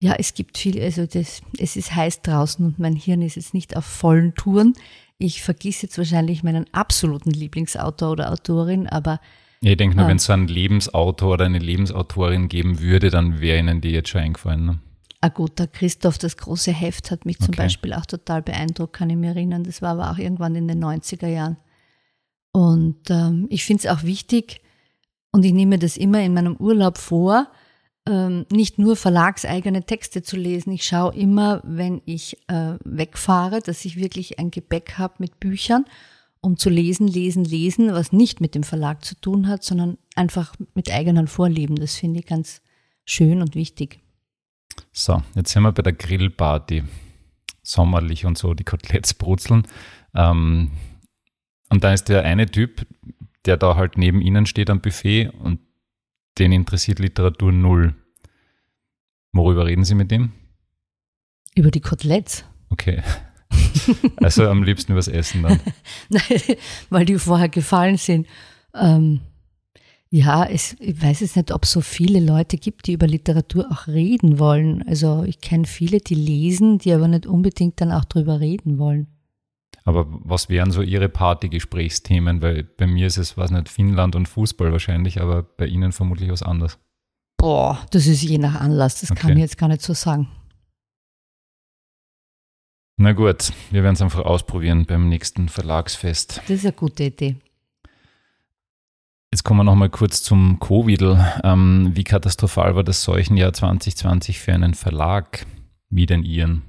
[0.00, 3.52] ja, es gibt viel, also das, es ist heiß draußen und mein Hirn ist jetzt
[3.54, 4.72] nicht auf vollen Touren.
[5.18, 9.20] Ich vergesse jetzt wahrscheinlich meinen absoluten Lieblingsautor oder Autorin, aber
[9.60, 10.08] Ja, ich denke nur, Ah.
[10.08, 14.08] wenn es so einen Lebensautor oder eine Lebensautorin geben würde, dann wäre Ihnen die jetzt
[14.10, 14.64] schon eingefallen.
[14.66, 14.78] Ne?
[15.20, 17.62] Ah gut, der Christoph, das große Heft, hat mich zum Okay.
[17.64, 19.64] Beispiel auch total beeindruckt, kann ich mir erinnern.
[19.64, 21.56] Das war aber auch irgendwann in den 90er Jahren.
[22.52, 24.60] Und ähm, ich finde es auch wichtig,
[25.38, 27.46] und ich nehme das immer in meinem Urlaub vor,
[28.08, 30.72] ähm, nicht nur verlagseigene Texte zu lesen.
[30.72, 35.84] Ich schaue immer, wenn ich äh, wegfahre, dass ich wirklich ein Gepäck habe mit Büchern,
[36.40, 40.56] um zu lesen, lesen, lesen, was nicht mit dem Verlag zu tun hat, sondern einfach
[40.74, 41.76] mit eigenen Vorlieben.
[41.76, 42.60] Das finde ich ganz
[43.04, 44.00] schön und wichtig.
[44.90, 46.82] So, jetzt sind wir bei der Grillparty.
[47.62, 49.68] Sommerlich und so, die Koteletts brutzeln.
[50.16, 50.72] Ähm,
[51.70, 52.84] und dann ist der eine Typ,
[53.46, 55.60] der da halt neben Ihnen steht am Buffet und
[56.38, 57.94] den interessiert Literatur null.
[59.32, 60.32] Worüber reden Sie mit dem?
[61.54, 62.44] Über die Koteletts.
[62.70, 63.02] Okay.
[64.16, 65.60] Also am liebsten übers Essen dann.
[66.90, 68.26] weil die vorher gefallen sind.
[68.74, 69.20] Ähm,
[70.10, 73.66] ja, es, ich weiß jetzt nicht, ob es so viele Leute gibt, die über Literatur
[73.70, 74.82] auch reden wollen.
[74.86, 79.06] Also ich kenne viele, die lesen, die aber nicht unbedingt dann auch drüber reden wollen.
[79.88, 82.42] Aber was wären so Ihre Partygesprächsthemen?
[82.42, 86.30] Weil bei mir ist es, was nicht, Finnland und Fußball wahrscheinlich, aber bei Ihnen vermutlich
[86.30, 86.78] was anderes.
[87.38, 89.32] Boah, das ist je nach Anlass, das kann Okay.
[89.32, 90.28] ich jetzt gar nicht so sagen.
[92.98, 96.42] Na gut, wir werden es einfach ausprobieren beim nächsten Verlagsfest.
[96.42, 97.36] Das ist eine gute Idee.
[99.32, 101.16] Jetzt kommen wir nochmal kurz zum Covid.
[101.44, 105.46] Ähm, wie katastrophal war das Seuchenjahr 2020 für einen Verlag
[105.88, 106.62] wie den Ihren?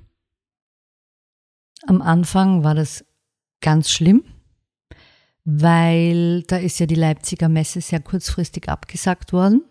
[1.87, 3.03] Am Anfang war das
[3.61, 4.23] ganz schlimm,
[5.45, 9.63] weil da ist ja die Leipziger Messe sehr kurzfristig abgesagt worden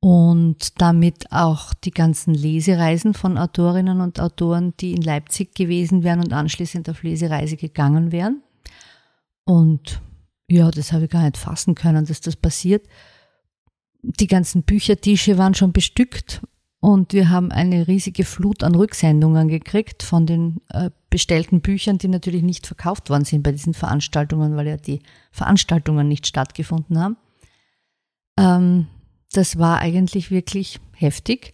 [0.00, 6.20] und damit auch die ganzen Lesereisen von Autorinnen und Autoren, die in Leipzig gewesen wären
[6.20, 8.42] und anschließend auf Lesereise gegangen wären.
[9.44, 10.00] Und
[10.48, 12.86] ja, das habe ich gar nicht fassen können, dass das passiert.
[14.02, 16.40] Die ganzen Büchertische waren schon bestückt
[16.80, 22.08] und wir haben eine riesige Flut an Rücksendungen gekriegt von den äh, bestellten Büchern, die
[22.08, 27.16] natürlich nicht verkauft worden sind bei diesen Veranstaltungen, weil ja die Veranstaltungen nicht stattgefunden haben.
[28.38, 28.86] Ähm,
[29.32, 31.52] das war eigentlich wirklich heftig.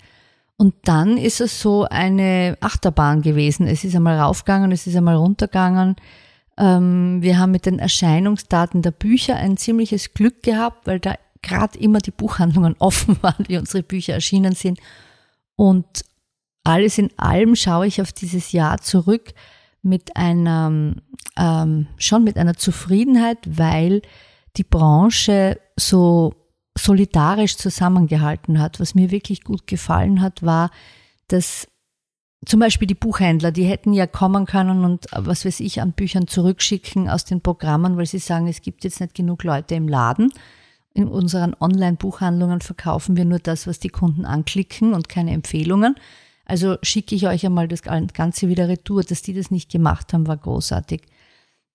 [0.56, 3.66] Und dann ist es so eine Achterbahn gewesen.
[3.66, 5.96] Es ist einmal raufgegangen, es ist einmal runtergegangen.
[6.56, 11.78] Ähm, wir haben mit den Erscheinungsdaten der Bücher ein ziemliches Glück gehabt, weil da gerade
[11.78, 14.78] immer die Buchhandlungen offen waren, wie unsere Bücher erschienen sind.
[15.56, 16.04] Und
[16.64, 19.32] alles in allem schaue ich auf dieses Jahr zurück
[19.82, 20.94] mit einer,
[21.36, 24.02] ähm, schon mit einer Zufriedenheit, weil
[24.56, 26.34] die Branche so
[26.76, 28.80] solidarisch zusammengehalten hat.
[28.80, 30.70] Was mir wirklich gut gefallen hat, war,
[31.28, 31.68] dass
[32.44, 36.26] zum Beispiel die Buchhändler, die hätten ja kommen können und was weiß ich an Büchern
[36.26, 40.32] zurückschicken aus den Programmen, weil sie sagen, es gibt jetzt nicht genug Leute im Laden.
[40.96, 45.94] In unseren Online-Buchhandlungen verkaufen wir nur das, was die Kunden anklicken und keine Empfehlungen.
[46.46, 49.02] Also schicke ich euch einmal das Ganze wieder retour.
[49.02, 51.02] Dass die das nicht gemacht haben, war großartig.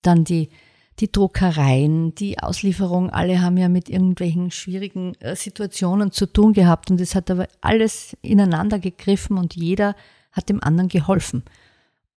[0.01, 0.49] Dann die,
[0.97, 6.89] die Druckereien, die Auslieferung, alle haben ja mit irgendwelchen schwierigen äh, Situationen zu tun gehabt
[6.89, 9.95] und es hat aber alles ineinander gegriffen und jeder
[10.31, 11.43] hat dem anderen geholfen.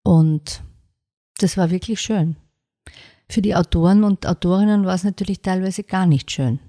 [0.03, 0.63] Und
[1.37, 2.37] das war wirklich schön.
[3.29, 6.61] Für die Autoren und Autorinnen war es natürlich teilweise gar nicht schön,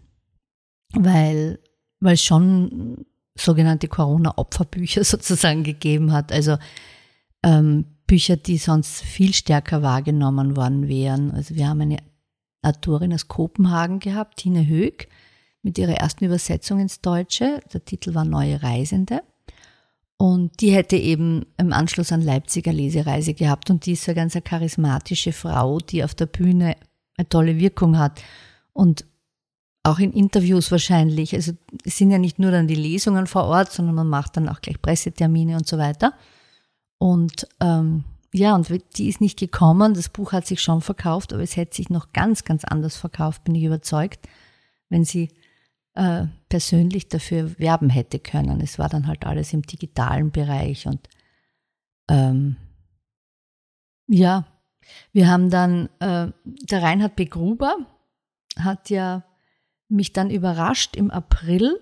[0.95, 1.59] weil,
[1.99, 3.05] weil schon
[3.37, 6.31] sogenannte Corona-Opferbücher sozusagen gegeben hat.
[6.31, 6.57] Also
[7.43, 11.31] ähm, Bücher, die sonst viel stärker wahrgenommen worden wären.
[11.31, 11.97] Also wir haben eine
[12.61, 15.07] Autorin aus Kopenhagen gehabt, Tine Höck,
[15.61, 17.59] mit ihrer ersten Übersetzung ins Deutsche.
[17.73, 19.21] Der Titel war Neue Reisende.
[20.17, 23.69] Und die hätte eben im Anschluss an Leipziger Lesereise gehabt.
[23.69, 26.77] Und die ist so eine ganz charismatische Frau, die auf der Bühne
[27.17, 28.21] eine tolle Wirkung hat.
[28.73, 29.05] Und
[29.85, 31.33] auch in Interviews wahrscheinlich.
[31.35, 34.49] Also es sind ja nicht nur dann die Lesungen vor Ort, sondern man macht dann
[34.49, 36.13] auch gleich Pressetermine und so weiter.
[36.97, 38.67] Und ähm, ja, und
[38.97, 39.93] die ist nicht gekommen.
[39.93, 43.43] Das Buch hat sich schon verkauft, aber es hätte sich noch ganz, ganz anders verkauft,
[43.43, 44.27] bin ich überzeugt,
[44.89, 45.29] wenn sie
[45.93, 48.61] äh, persönlich dafür werben hätte können.
[48.61, 51.07] Es war dann halt alles im digitalen Bereich und
[52.09, 52.57] ähm,
[54.07, 54.45] ja,
[55.11, 57.25] wir haben dann, äh, der Reinhard B.
[57.25, 57.77] Gruber
[58.57, 59.23] hat ja
[59.87, 61.79] mich dann überrascht im April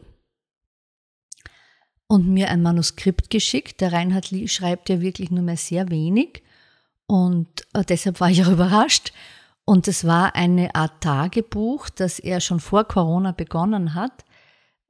[2.07, 3.81] und mir ein Manuskript geschickt.
[3.81, 6.43] Der Reinhard Lee schreibt ja wirklich nur mehr sehr wenig
[7.07, 9.13] und äh, deshalb war ich auch überrascht.
[9.65, 14.25] Und es war eine Art Tagebuch, das er schon vor Corona begonnen hat,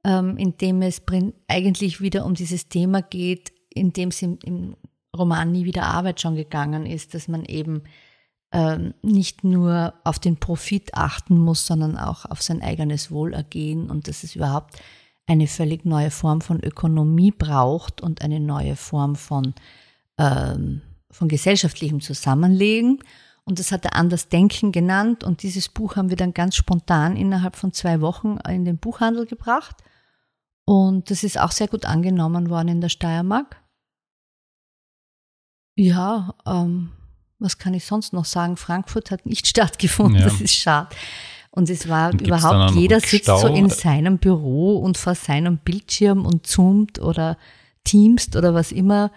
[0.04, 1.00] ähm, in dem es
[1.46, 4.76] eigentlich wieder um dieses Thema geht, in dem es im, im
[5.16, 7.84] Roman nie wieder Arbeit schon gegangen ist, dass man eben
[9.02, 14.22] nicht nur auf den Profit achten muss, sondern auch auf sein eigenes Wohlergehen und dass
[14.22, 14.76] es überhaupt
[15.26, 19.54] eine völlig neue Form von Ökonomie braucht und eine neue Form von,
[20.18, 23.00] ähm, von gesellschaftlichem Zusammenlegen.
[23.44, 25.24] Und das hat er anders denken genannt.
[25.24, 29.26] Und dieses Buch haben wir dann ganz spontan innerhalb von zwei Wochen in den Buchhandel
[29.26, 29.76] gebracht.
[30.64, 33.60] Und das ist auch sehr gut angenommen worden in der Steiermark.
[35.76, 36.92] Ja, ähm,
[37.38, 38.56] was kann ich sonst noch sagen?
[38.56, 40.24] Frankfurt hat nicht stattgefunden, ja.
[40.24, 40.88] das ist schade.
[41.50, 46.26] Und es war und überhaupt, jeder sitzt so in seinem Büro und vor seinem Bildschirm
[46.26, 47.38] und zoomt oder
[47.84, 49.12] teamst oder was immer.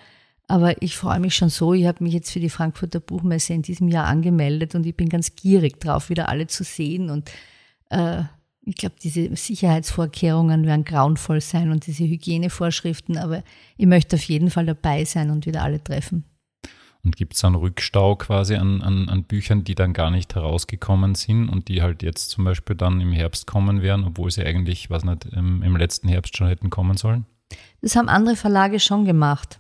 [0.47, 1.73] Aber ich freue mich schon so.
[1.73, 5.09] Ich habe mich jetzt für die Frankfurter Buchmesse in diesem Jahr angemeldet und ich bin
[5.09, 7.09] ganz gierig drauf, wieder alle zu sehen.
[7.09, 7.31] Und
[7.89, 8.21] äh,
[8.61, 13.17] ich glaube, diese Sicherheitsvorkehrungen werden grauenvoll sein und diese Hygienevorschriften.
[13.17, 13.43] Aber
[13.77, 16.23] ich möchte auf jeden Fall dabei sein und wieder alle treffen.
[17.03, 21.15] Und gibt es einen Rückstau quasi an, an, an, Büchern, die dann gar nicht herausgekommen
[21.15, 24.89] sind und die halt jetzt zum Beispiel dann im Herbst kommen werden, obwohl sie eigentlich,
[24.89, 27.25] was nicht, im, im letzten Herbst schon hätten kommen sollen?
[27.81, 29.59] Das haben andere Verlage schon gemacht.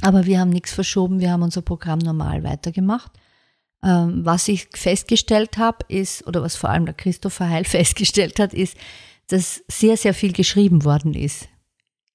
[0.00, 3.12] Aber wir haben nichts verschoben, wir haben unser Programm normal weitergemacht.
[3.84, 8.54] Ähm, was ich festgestellt habe, ist, oder was vor allem der Christopher Heil festgestellt hat,
[8.54, 8.76] ist,
[9.28, 11.48] dass sehr, sehr viel geschrieben worden ist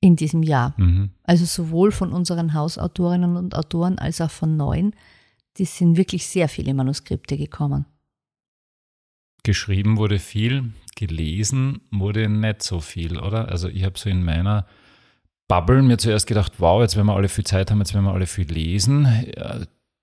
[0.07, 0.73] in diesem Jahr.
[0.77, 1.09] Mhm.
[1.23, 4.95] Also sowohl von unseren Hausautorinnen und Autoren als auch von neuen.
[5.57, 7.85] Die sind wirklich sehr viele Manuskripte gekommen.
[9.43, 13.49] Geschrieben wurde viel, gelesen wurde nicht so viel, oder?
[13.49, 14.65] Also ich habe so in meiner
[15.47, 18.13] Bubble mir zuerst gedacht, wow, jetzt werden wir alle viel Zeit haben, jetzt werden wir
[18.13, 19.07] alle viel lesen.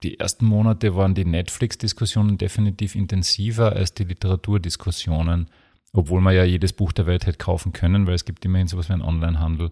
[0.02, 5.48] Die ersten Monate waren die Netflix-Diskussionen definitiv intensiver als die Literaturdiskussionen.
[5.92, 8.88] Obwohl man ja jedes Buch der Welt hätte kaufen können, weil es gibt immerhin sowas
[8.88, 9.70] wie einen Onlinehandel.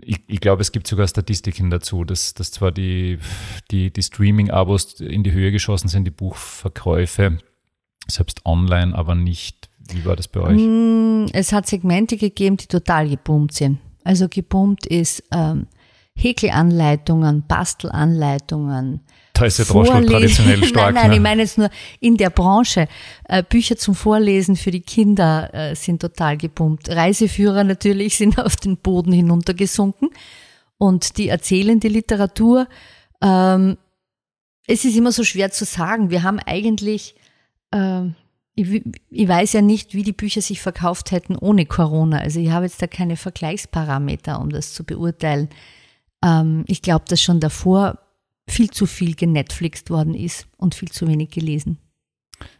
[0.00, 3.18] Ich, ich glaube, es gibt sogar Statistiken dazu, dass, dass zwar die,
[3.70, 7.38] die, die Streaming-Abos in die Höhe geschossen sind, die Buchverkäufe,
[8.10, 9.68] selbst online, aber nicht.
[9.90, 10.58] Wie war das bei euch?
[10.58, 13.78] Mm, es hat Segmente gegeben, die total geboomt sind.
[14.04, 15.66] Also geboomt ist ähm,
[16.14, 19.00] Häkelanleitungen, Bastelanleitungen,
[19.38, 20.94] da ist der Droschel traditionell stark.
[20.94, 21.16] nein, nein, ne?
[21.16, 21.70] ich meine jetzt nur
[22.00, 22.88] in der Branche.
[23.24, 26.88] Äh, Bücher zum Vorlesen für die Kinder äh, sind total gepumpt.
[26.88, 30.10] Reiseführer natürlich sind auf den Boden hinuntergesunken.
[30.78, 32.68] Und die erzählende Literatur,
[33.20, 33.76] ähm,
[34.66, 36.10] es ist immer so schwer zu sagen.
[36.10, 37.14] Wir haben eigentlich,
[37.72, 38.02] äh,
[38.54, 42.18] ich, ich weiß ja nicht, wie die Bücher sich verkauft hätten ohne Corona.
[42.18, 45.48] Also ich habe jetzt da keine Vergleichsparameter, um das zu beurteilen.
[46.24, 47.98] Ähm, ich glaube, dass schon davor
[48.48, 51.78] viel zu viel genetflixt worden ist und viel zu wenig gelesen.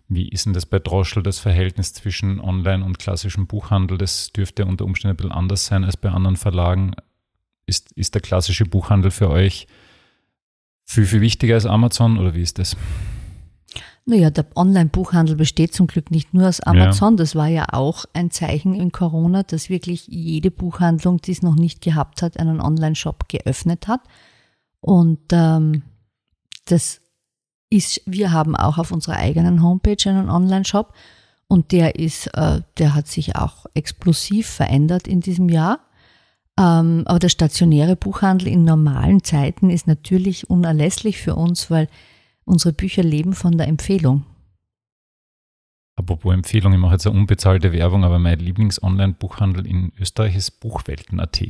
[0.09, 3.99] Wie ist denn das bei Droschel, das Verhältnis zwischen Online- und klassischem Buchhandel?
[3.99, 6.93] Das dürfte unter Umständen ein bisschen anders sein als bei anderen Verlagen.
[7.67, 9.67] Ist, ist der klassische Buchhandel für euch
[10.85, 12.77] viel, viel wichtiger als Amazon oder wie ist das?
[14.07, 17.13] Naja, der Online-Buchhandel besteht zum Glück nicht nur aus Amazon.
[17.13, 17.17] Ja.
[17.19, 21.57] Das war ja auch ein Zeichen in Corona, dass wirklich jede Buchhandlung, die es noch
[21.57, 24.01] nicht gehabt hat, einen Online-Shop geöffnet hat.
[24.81, 25.83] Und ähm,
[26.67, 27.01] das
[27.71, 30.95] ist, wir haben auch auf unserer eigenen Homepage einen Online-Shop
[31.49, 35.81] und der ist, äh, der hat sich auch explosiv verändert in diesem Jahr.
[36.59, 41.89] Ähm, aber der stationäre Buchhandel in normalen Zeiten ist natürlich unerlässlich für uns, weil
[42.45, 44.25] unsere Bücher leben von der Empfehlung.
[45.97, 51.43] Apropos Empfehlung, ich mache jetzt eine unbezahlte Werbung, aber mein Lieblings-Online-Buchhandel in Österreich ist Buchwelten.at.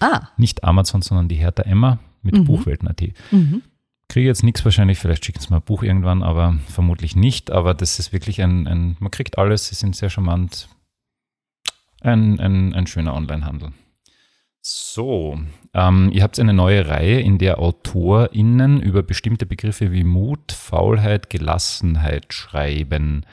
[0.00, 0.28] Ah.
[0.36, 2.44] Nicht Amazon, sondern die Hertha Emma mit mhm.
[2.44, 3.02] Buchwelten.at.
[3.30, 3.62] Mhm.
[4.08, 7.50] Kriege jetzt nichts wahrscheinlich, vielleicht schicken sie mir ein Buch irgendwann, aber vermutlich nicht.
[7.50, 10.68] Aber das ist wirklich ein, ein man kriegt alles, sie sind sehr charmant.
[12.00, 13.72] Ein, ein, ein schöner Onlinehandel.
[14.62, 15.38] So,
[15.72, 21.30] ähm, ihr habt eine neue Reihe, in der AutorInnen über bestimmte Begriffe wie Mut, Faulheit,
[21.30, 23.24] Gelassenheit schreiben.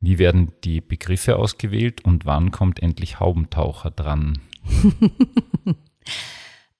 [0.00, 4.38] Wie werden die Begriffe ausgewählt und wann kommt endlich Haubentaucher dran?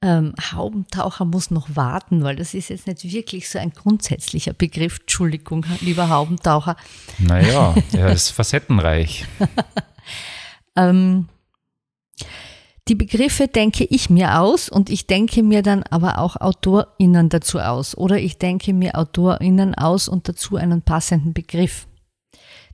[0.03, 5.01] ähm, Haubentaucher muss noch warten, weil das ist jetzt nicht wirklich so ein grundsätzlicher Begriff.
[5.01, 6.77] Entschuldigung, lieber Haubentaucher.
[7.19, 9.25] Naja, er ist facettenreich.
[10.77, 11.29] ähm,
[12.89, 17.59] die Begriffe denke ich mir aus und ich denke mir dann aber auch AutorInnen dazu
[17.59, 17.97] aus.
[17.97, 21.89] Oder ich denke mir AutorInnen aus und dazu einen passenden Begriff.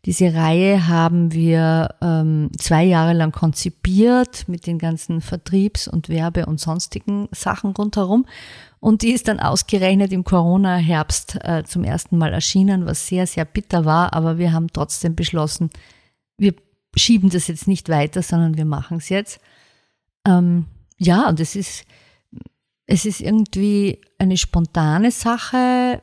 [0.04, 6.46] Diese Reihe haben wir ähm, zwei Jahre lang konzipiert mit den ganzen Vertriebs- und Werbe-
[6.46, 8.26] und sonstigen Sachen rundherum.
[8.80, 13.44] Und die ist dann ausgerechnet im Corona-Herbst äh, zum ersten Mal erschienen, was sehr, sehr
[13.44, 14.12] bitter war.
[14.12, 15.70] Aber wir haben trotzdem beschlossen,
[16.36, 16.54] wir
[16.96, 19.38] schieben das jetzt nicht weiter, sondern wir machen es jetzt.
[20.26, 20.66] Ähm,
[20.98, 21.84] ja, und es ist,
[22.86, 26.02] es ist irgendwie eine spontane Sache.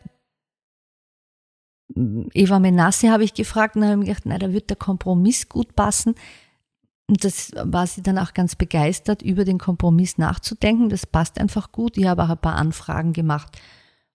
[2.33, 5.75] Eva Menasse habe ich gefragt und habe mir gedacht, na, da wird der Kompromiss gut
[5.75, 6.15] passen.
[7.07, 10.89] Und das war sie dann auch ganz begeistert, über den Kompromiss nachzudenken.
[10.89, 11.97] Das passt einfach gut.
[11.97, 13.59] Ich habe auch ein paar Anfragen gemacht,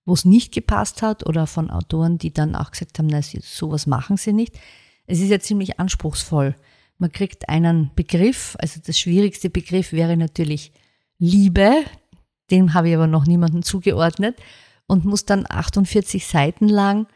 [0.05, 3.87] wo es nicht gepasst hat oder von Autoren, die dann auch gesagt haben, na, sowas
[3.87, 4.57] machen sie nicht.
[5.07, 6.55] Es ist ja ziemlich anspruchsvoll.
[6.99, 10.73] Man kriegt einen Begriff, also das schwierigste Begriff wäre natürlich
[11.18, 11.85] Liebe,
[12.51, 14.37] dem habe ich aber noch niemanden zugeordnet
[14.87, 17.07] und muss dann 48 Seiten lang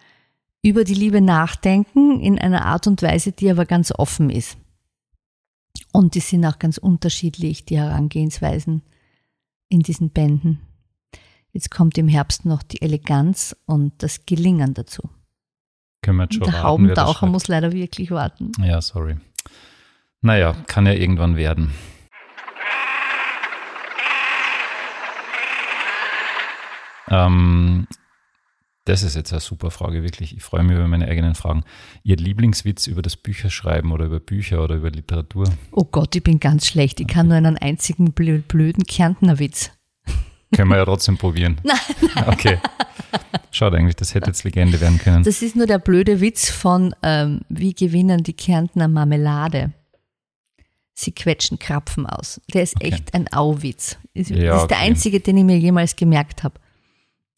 [0.63, 4.59] über die Liebe nachdenken in einer Art und Weise, die aber ganz offen ist.
[5.93, 8.83] Und die sind auch ganz unterschiedlich, die Herangehensweisen
[9.69, 10.61] in diesen Bänden.
[11.53, 15.09] Jetzt kommt im Herbst noch die Eleganz und das Gelingen dazu.
[16.03, 18.53] Können wir jetzt schon Der raten, Haubentaucher muss leider wirklich warten.
[18.63, 19.17] Ja, sorry.
[20.21, 21.73] Naja, kann ja irgendwann werden.
[27.11, 27.87] Ähm,
[28.89, 30.37] das ist jetzt eine super Frage, wirklich.
[30.37, 31.65] Ich freue mich über meine eigenen Fragen.
[32.03, 35.53] Ihr Lieblingswitz über das Bücherschreiben oder über Bücher oder über Literatur?
[35.73, 36.99] Oh Gott, ich bin ganz schlecht.
[37.01, 37.15] Ich okay.
[37.15, 39.71] kann nur einen einzigen blöden Kärntner Witz.
[40.55, 41.61] Können wir ja trotzdem probieren.
[41.63, 42.25] Nein.
[42.27, 42.59] Okay.
[43.51, 45.23] Schaut eigentlich, das hätte jetzt Legende werden können.
[45.23, 49.73] Das ist nur der blöde Witz von, ähm, wie gewinnen die Kärntner Marmelade
[50.99, 52.41] sie quetschen Krapfen aus.
[52.53, 52.89] Der ist okay.
[52.89, 53.97] echt ein Auwitz.
[54.15, 56.59] Ist, ja, das ist der einzige, den ich mir jemals gemerkt habe.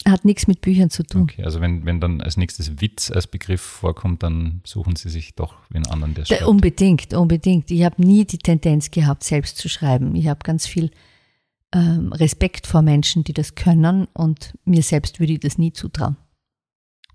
[0.07, 1.23] Hat nichts mit Büchern zu tun.
[1.23, 5.35] Okay, also wenn, wenn dann als nächstes Witz als Begriff vorkommt, dann suchen Sie sich
[5.35, 6.47] doch wen anderen, der schreibt.
[6.47, 7.71] Unbedingt, unbedingt.
[7.71, 10.17] Ich habe nie die Tendenz gehabt, selbst zu schreiben.
[10.17, 10.91] Ich habe ganz viel
[11.73, 16.17] ähm, Respekt vor Menschen, die das können und mir selbst würde ich das nie zutrauen.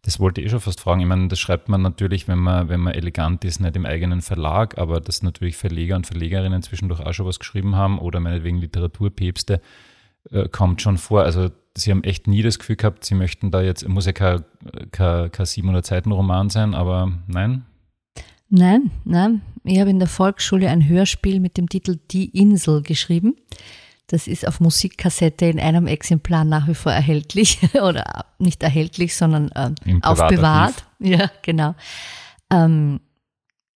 [0.04, 1.02] Das wollte ich eh schon fast fragen.
[1.02, 4.22] Ich meine, das schreibt man natürlich, wenn man, wenn man elegant ist, nicht im eigenen
[4.22, 8.60] Verlag, aber dass natürlich Verleger und Verlegerinnen zwischendurch auch schon was geschrieben haben oder meinetwegen
[8.60, 9.62] Literaturpäpste,
[10.32, 11.24] äh, kommt schon vor.
[11.24, 14.44] Also sie haben echt nie das Gefühl gehabt, sie möchten da jetzt, muss ja kein,
[14.92, 17.66] kein, kein 700 Seiten Roman sein, aber nein.
[18.50, 19.42] Nein, nein.
[19.64, 23.36] Ich habe in der Volksschule ein Hörspiel mit dem Titel Die Insel geschrieben.
[24.08, 29.50] Das ist auf Musikkassette in einem Exemplar nach wie vor erhältlich oder nicht erhältlich, sondern
[29.50, 30.86] äh, aufbewahrt.
[31.00, 31.74] Ja, genau.
[32.52, 33.00] Ähm,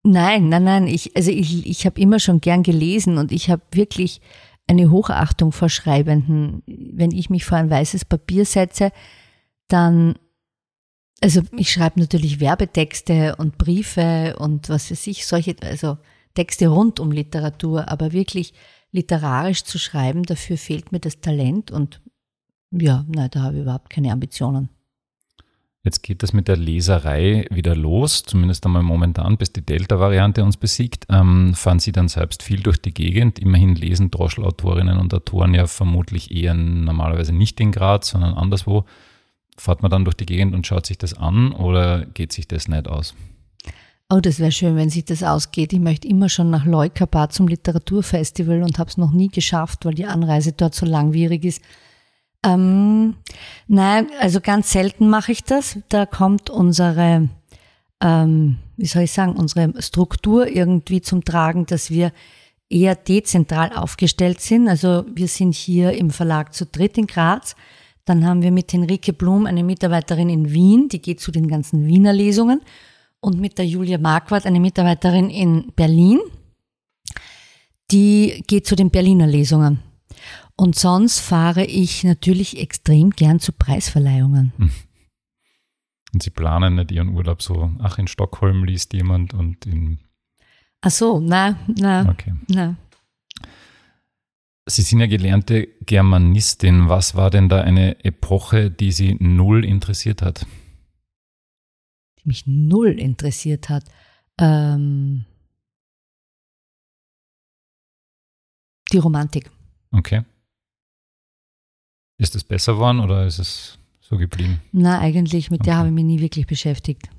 [0.03, 0.88] nein, nein, nein.
[0.88, 4.21] Ich, also ich, ich habe immer schon gern gelesen und ich habe wirklich
[4.69, 6.62] eine Hochachtung vor Schreibenden.
[6.67, 8.91] Wenn ich mich vor ein weißes Papier setze,
[9.67, 10.15] dann,
[11.21, 15.97] also ich schreibe natürlich Werbetexte und Briefe und was weiß ich, solche, also
[16.36, 18.53] Texte rund um Literatur, aber wirklich
[18.91, 22.01] literarisch zu schreiben, dafür fehlt mir das Talent und
[22.71, 24.69] ja, nein, da habe ich überhaupt keine Ambitionen.
[25.89, 30.56] Jetzt geht das mit der Leserei wieder los, zumindest einmal momentan, bis die Delta-Variante uns
[30.56, 31.08] besiegt.
[31.10, 33.39] Ähm, fahren Sie dann selbst viel durch die Gegend?
[33.39, 38.86] Immerhin lesen Droschelautorinnen und Autoren ja vermutlich eher normalerweise nicht in Graz, sondern anderswo.
[39.58, 42.67] Fahrt man dann durch die Gegend und schaut sich das an oder geht sich das
[42.67, 43.15] nicht aus?
[44.12, 45.73] Oh, das wäre schön, wenn sich das ausgeht.
[45.73, 49.96] Ich möchte immer schon nach Leukerbad zum Literaturfestival und habe es noch nie geschafft, weil
[49.96, 51.63] die Anreise dort so langwierig ist.
[52.44, 53.15] Ähm,
[53.67, 55.77] nein, also ganz selten mache ich das.
[55.90, 57.29] Da kommt unsere,
[58.02, 62.13] ähm, wie soll ich sagen, unsere Struktur irgendwie zum Tragen, dass wir
[62.69, 64.69] eher dezentral aufgestellt sind.
[64.69, 67.56] Also wir sind hier im Verlag zu dritt in Graz.
[68.06, 71.85] Dann haben wir mit Henrike Blum eine Mitarbeiterin in Wien, die geht zu den ganzen
[71.85, 72.62] Wiener Lesungen
[73.19, 76.19] und mit der Julia Marquardt, eine Mitarbeiterin in Berlin.
[77.92, 79.79] Die geht zu den Berliner Lesungen.
[80.60, 84.51] Und sonst fahre ich natürlich extrem gern zu Preisverleihungen.
[84.57, 84.71] Hm.
[86.13, 89.99] Und Sie planen nicht Ihren Urlaub so, ach, in Stockholm liest jemand und in.
[90.81, 92.33] Ach so, nein, nein, Okay.
[92.49, 92.77] nein.
[94.65, 96.89] Sie sind ja gelernte Germanistin.
[96.89, 100.45] Was war denn da eine Epoche, die Sie null interessiert hat?
[102.19, 103.85] Die mich null interessiert hat.
[104.37, 105.23] Ähm,
[108.91, 109.49] die Romantik.
[109.91, 110.25] Okay.
[112.20, 114.62] Ist es besser geworden oder ist es so geblieben?
[114.74, 115.78] Na, eigentlich, mit der Okay.
[115.80, 117.10] habe ich mich nie wirklich beschäftigt.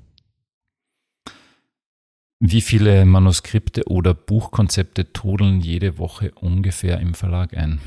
[2.39, 7.79] Wie viele Manuskripte oder Buchkonzepte trudeln jede Woche ungefähr im Verlag ein?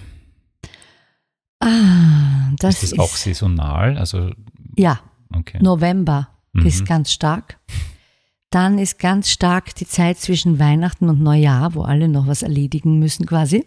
[1.60, 3.96] Ah, das ist das auch saisonal?
[3.96, 4.30] Also,
[4.76, 5.00] ja,
[5.34, 5.58] okay.
[5.62, 6.66] November Mhm.
[6.66, 7.58] ist ganz stark.
[8.50, 12.98] Dann ist ganz stark die Zeit zwischen Weihnachten und Neujahr, wo alle noch was erledigen
[13.00, 13.66] müssen quasi.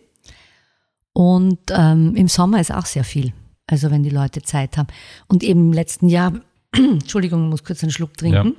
[1.17, 3.33] Und ähm, im Sommer ist auch sehr viel.
[3.65, 4.89] Also wenn die Leute Zeit haben.
[5.27, 6.31] Und eben im letzten Jahr,
[6.75, 8.55] Entschuldigung, ich muss kurz einen Schluck trinken.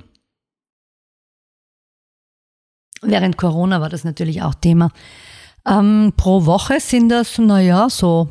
[3.01, 4.91] Während Corona war das natürlich auch Thema.
[5.65, 8.27] Ähm, pro Woche sind das, naja, so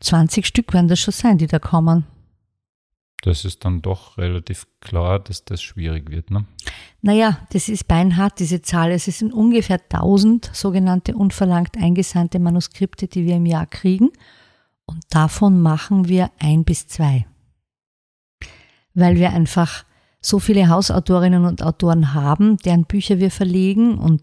[0.00, 2.06] 20 Stück werden das schon sein, die da kommen.
[3.22, 6.30] Das ist dann doch relativ klar, dass das schwierig wird.
[6.30, 6.44] Ne?
[7.02, 8.92] Naja, das ist beinhart, diese Zahl.
[8.92, 14.10] Es sind ungefähr 1000 sogenannte unverlangt eingesandte Manuskripte, die wir im Jahr kriegen.
[14.86, 17.26] Und davon machen wir ein bis zwei.
[18.94, 19.84] Weil wir einfach
[20.20, 23.98] so viele Hausautorinnen und Autoren haben, deren Bücher wir verlegen.
[23.98, 24.22] Und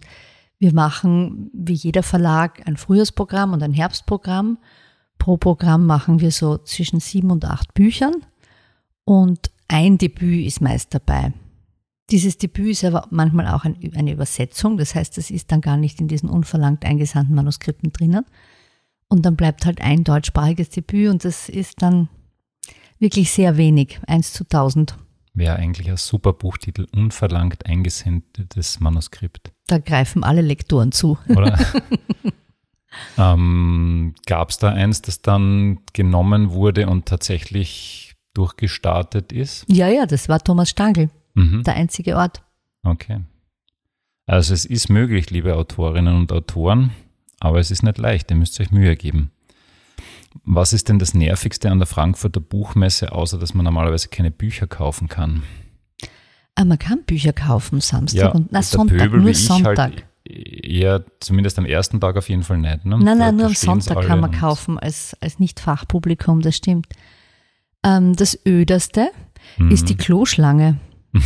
[0.60, 4.60] wir machen, wie jeder Verlag, ein Frühjahrsprogramm und ein Herbstprogramm.
[5.18, 8.14] Pro Programm machen wir so zwischen sieben und acht Büchern.
[9.06, 11.34] Und ein Debüt ist meist dabei.
[12.10, 15.78] Dieses Debüt ist aber manchmal auch ein, eine Übersetzung, das heißt, es ist dann gar
[15.78, 18.26] nicht in diesen unverlangt eingesandten Manuskripten drinnen.
[19.08, 22.10] Und dann bleibt halt ein deutschsprachiges Debüt und das ist dann
[23.00, 24.98] wirklich sehr wenig, eins zu tausend.
[25.34, 31.18] Wäre eigentlich ein super Buchtitel, unverlangt eingesendetes Manuskript, Da greifen alle Lektoren zu.
[31.30, 31.60] oder?
[33.18, 39.66] ähm, Gab es da eins, das dann genommen wurde und tatsächlich durchgestartet ist?
[39.68, 41.64] Ja, ja, das war Thomas Stangl, Mhm.
[41.64, 42.44] der einzige Ort.
[42.84, 43.22] Okay.
[44.26, 46.92] Also es ist möglich, liebe Autorinnen und Autoren,
[47.40, 49.32] aber es ist nicht leicht, ihr müsst euch Mühe geben.
[50.46, 54.66] Was ist denn das Nervigste an der Frankfurter Buchmesse, außer dass man normalerweise keine Bücher
[54.68, 55.44] kaufen kann?
[56.56, 59.78] Aber man kann Bücher kaufen Samstag und na, Sonntag, Pöbel nur ich Sonntag.
[59.78, 62.86] halt eher, zumindest am ersten Tag auf jeden Fall nicht.
[62.86, 62.98] Ne?
[62.98, 66.88] Nein, nein, da nur am Sonntag kann man kaufen als, als Nicht-Fachpublikum, das stimmt.
[67.84, 69.10] Ähm, das Öderste
[69.58, 69.72] Mhm.
[69.72, 70.78] ist die Kloschlange.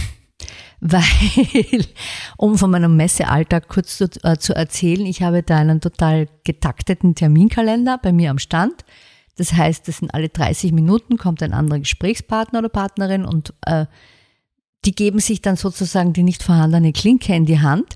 [0.80, 1.04] Weil,
[2.38, 7.16] um von meinem Messealltag kurz zu, äh, zu erzählen, ich habe da einen total getakteten
[7.16, 8.86] Terminkalender bei mir am Stand.
[9.38, 13.86] Das heißt, das sind alle 30 Minuten, kommt ein anderer Gesprächspartner oder Partnerin und äh,
[14.86, 17.96] die geben sich dann sozusagen die nicht vorhandene Klinke in die Hand.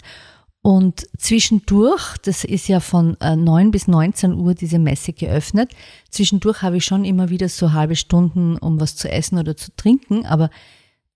[0.64, 5.72] Und zwischendurch, das ist ja von äh, 9 bis 19 Uhr diese Messe geöffnet,
[6.10, 9.76] zwischendurch habe ich schon immer wieder so halbe Stunden, um was zu essen oder zu
[9.76, 10.52] trinken, aber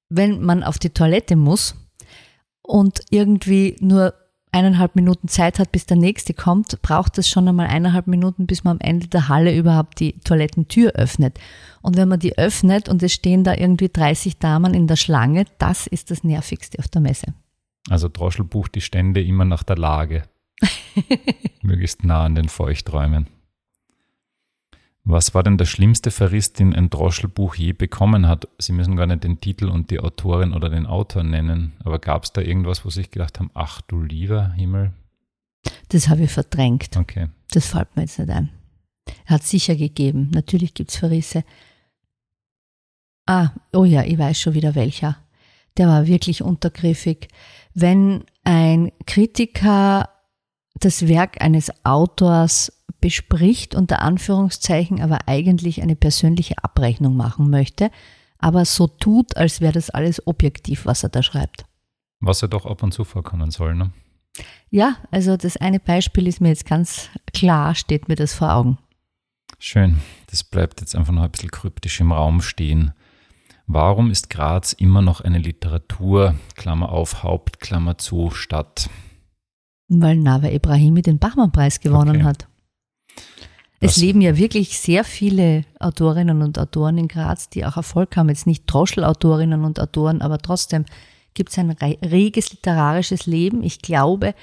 [0.09, 1.75] wenn man auf die Toilette muss
[2.63, 4.15] und irgendwie nur
[4.51, 8.63] eineinhalb Minuten Zeit hat, bis der nächste kommt, braucht es schon einmal eineinhalb Minuten, bis
[8.63, 11.37] man am Ende der Halle überhaupt die Toilettentür öffnet.
[11.81, 15.45] Und wenn man die öffnet und es stehen da irgendwie 30 Damen in der Schlange,
[15.57, 17.33] das ist das Nervigste auf der Messe.
[17.89, 20.23] Also Droschel bucht die Stände immer nach der Lage.
[21.61, 23.27] Möglichst nah an den Feuchträumen.
[25.07, 28.47] Was war denn der schlimmste Verriss, den ein Droschelbuch je bekommen hat?
[28.57, 32.23] Sie müssen gar nicht den Titel und die Autorin oder den Autor nennen, aber gab
[32.23, 34.93] es da irgendwas, wo Sie sich gedacht haben, ach du lieber Himmel?
[35.89, 36.97] Das habe ich verdrängt.
[36.97, 37.27] Okay.
[37.51, 38.49] Das fällt mir jetzt nicht ein.
[39.27, 40.31] Hat sicher gegeben.
[40.33, 41.43] Natürlich gibt's Verrisse.
[43.27, 45.17] Ah, oh ja, ich weiß schon wieder welcher.
[45.77, 47.27] Der war wirklich untergriffig.
[47.75, 50.09] Wenn ein Kritiker
[50.79, 57.91] das Werk eines Autors bespricht, unter Anführungszeichen, aber eigentlich eine persönliche Abrechnung machen möchte,
[58.39, 61.65] aber so tut, als wäre das alles objektiv, was er da schreibt.
[62.19, 63.91] Was ja doch ab und zu vorkommen soll, ne?
[64.69, 68.77] Ja, also das eine Beispiel ist mir jetzt ganz klar, steht mir das vor Augen.
[69.59, 70.01] Schön.
[70.27, 72.93] Das bleibt jetzt einfach noch ein bisschen kryptisch im Raum stehen.
[73.67, 78.89] Warum ist Graz immer noch eine Literatur, Klammer auf, Haupt, Klammer zu, Stadt?
[79.87, 82.23] Weil Nava Ibrahimi den Bachmann-Preis gewonnen Okay.
[82.25, 82.47] hat.
[83.79, 88.15] Es Das- leben ja wirklich sehr viele Autorinnen und Autoren in Graz, die auch Erfolg
[88.17, 88.29] haben.
[88.29, 90.85] Jetzt nicht Droschel-Autorinnen und Autoren, aber trotzdem
[91.33, 93.61] gibt es ein re- reges literarisches Leben.
[93.63, 94.33] Ich glaube,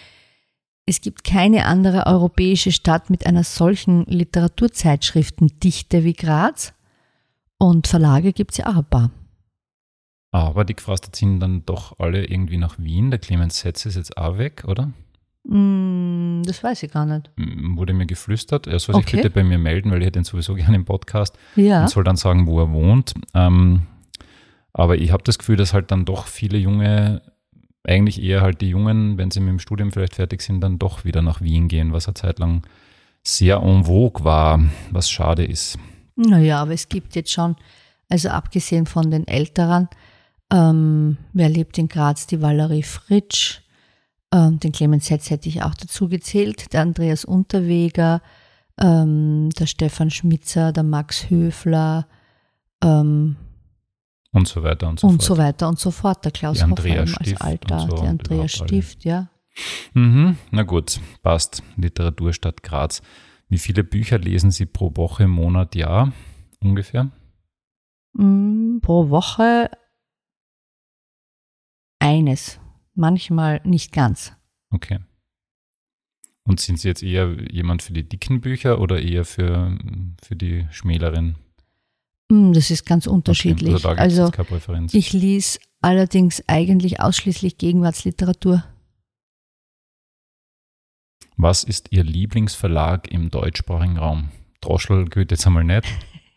[0.84, 6.74] es gibt keine andere europäische Stadt mit einer solchen Literaturzeitschriftendichte wie Graz.
[7.62, 9.10] Und Verlage gibt es ja auch ein paar.
[10.32, 13.10] Aber die gefrastet sind dann doch alle irgendwie nach Wien.
[13.12, 14.92] Der Clemens Setz ist jetzt auch weg, oder?
[15.44, 17.30] Mm, das weiß ich gar nicht.
[17.36, 18.66] Wurde mir geflüstert.
[18.66, 19.16] Er soll sich Okay.
[19.18, 21.38] bitte bei mir melden, weil ich hätte ihn sowieso gerne im Podcast.
[21.54, 21.82] Ja.
[21.82, 23.14] und soll dann sagen, wo er wohnt.
[23.34, 23.82] Ähm,
[24.72, 27.22] aber ich habe das Gefühl, dass halt dann doch viele Junge,
[27.84, 31.04] eigentlich eher halt die Jungen, wenn sie mit dem Studium vielleicht fertig sind, dann doch
[31.04, 32.62] wieder nach Wien gehen, was eine Zeit lang
[33.22, 34.58] sehr en vogue war,
[34.90, 35.78] was schade ist.
[36.16, 37.56] Naja, aber es gibt jetzt schon,
[38.08, 39.88] also abgesehen von den Älteren,
[40.52, 42.26] ähm, wer lebt in Graz?
[42.26, 43.60] Die Valerie Fritsch,
[44.32, 48.20] ähm, den Clemens Setz hätte ich auch dazu gezählt, der Andreas Unterweger,
[48.78, 52.06] ähm, der Stefan Schmitzer, der Max Höfler
[52.82, 53.36] ähm,
[54.32, 55.26] Und so weiter und so und fort.
[55.26, 56.24] so weiter und so fort.
[56.24, 58.48] Der Klaus eben als Stift Alter, und so die und Andrea alle.
[58.48, 59.28] Stift, ja.
[59.94, 61.62] Mhm, na gut, passt.
[61.76, 63.02] Literaturstadt Graz.
[63.52, 66.10] Wie viele Bücher lesen Sie pro Woche, Monat, Jahr
[66.60, 67.10] ungefähr?
[68.14, 69.70] Mm, Pro Woche
[71.98, 72.58] eines,
[72.94, 74.32] manchmal nicht ganz.
[74.70, 75.00] Okay.
[76.44, 79.76] Und sind Sie jetzt eher jemand für die dicken Bücher oder eher für,
[80.22, 81.36] für die schmäleren?
[82.30, 83.74] Mm, Das ist ganz Okay, unterschiedlich.
[83.74, 84.94] Also da gibt's Also Präferenz.
[84.94, 88.64] ich lese allerdings eigentlich ausschließlich Gegenwartsliteratur.
[91.36, 94.30] Was ist Ihr Lieblingsverlag im deutschsprachigen Raum?
[94.60, 95.86] Droschel gilt jetzt einmal nicht.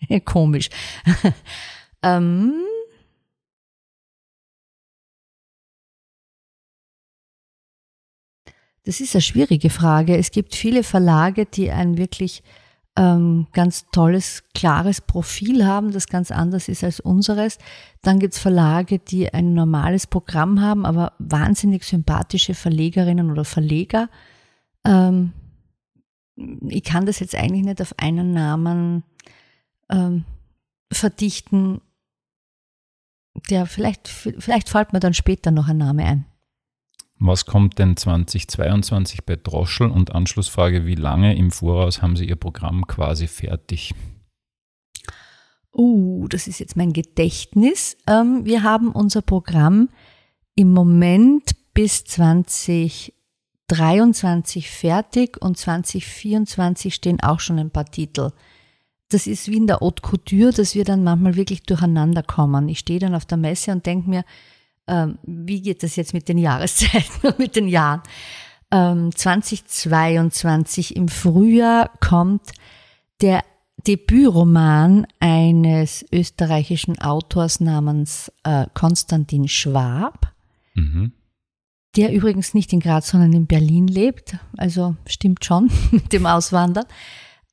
[0.25, 0.69] Komisch.
[2.03, 2.53] ähm,
[8.83, 10.17] das ist eine schwierige Frage.
[10.17, 12.43] Es gibt viele Verlage, die ein wirklich
[12.97, 17.57] ähm, ganz tolles, klares Profil haben, das ganz anders ist als unseres.
[18.01, 24.09] Dann gibt es Verlage, die ein normales Programm haben, aber wahnsinnig sympathische Verlegerinnen oder Verleger.
[24.85, 25.33] Ähm,
[26.67, 29.03] ich kann das jetzt eigentlich nicht auf einen Namen
[29.89, 30.25] ähm,
[30.91, 31.81] verdichten.
[33.49, 36.25] Der vielleicht, vielleicht fällt mir dann später noch ein Name ein.
[37.17, 39.89] Was kommt denn 2022 bei Droschel?
[39.89, 43.93] Und Anschlussfrage, wie lange im Voraus haben Sie Ihr Programm quasi fertig?
[45.73, 47.97] Uh, das ist jetzt mein Gedächtnis.
[48.07, 49.89] Ähm, wir haben unser Programm
[50.55, 52.05] im Moment bis
[53.69, 58.31] 2023 fertig und 2024 stehen auch schon ein paar Titel.
[59.09, 62.69] Das ist wie in der Haute Couture, dass wir dann manchmal wirklich durcheinander kommen.
[62.69, 64.25] Ich stehe dann auf der Messe und denke mir,
[64.87, 68.01] ähm, wie geht das jetzt mit den Jahreszeiten und mit den Jahren?
[68.71, 72.51] Ähm, 2022 im Frühjahr kommt
[73.21, 73.43] der
[73.87, 80.35] Debütroman eines österreichischen Autors namens äh, Konstantin Schwab,
[80.75, 81.13] Mhm.
[81.95, 84.37] Der übrigens nicht in Graz, sondern in Berlin lebt.
[84.57, 86.85] Also stimmt schon mit dem Auswandern.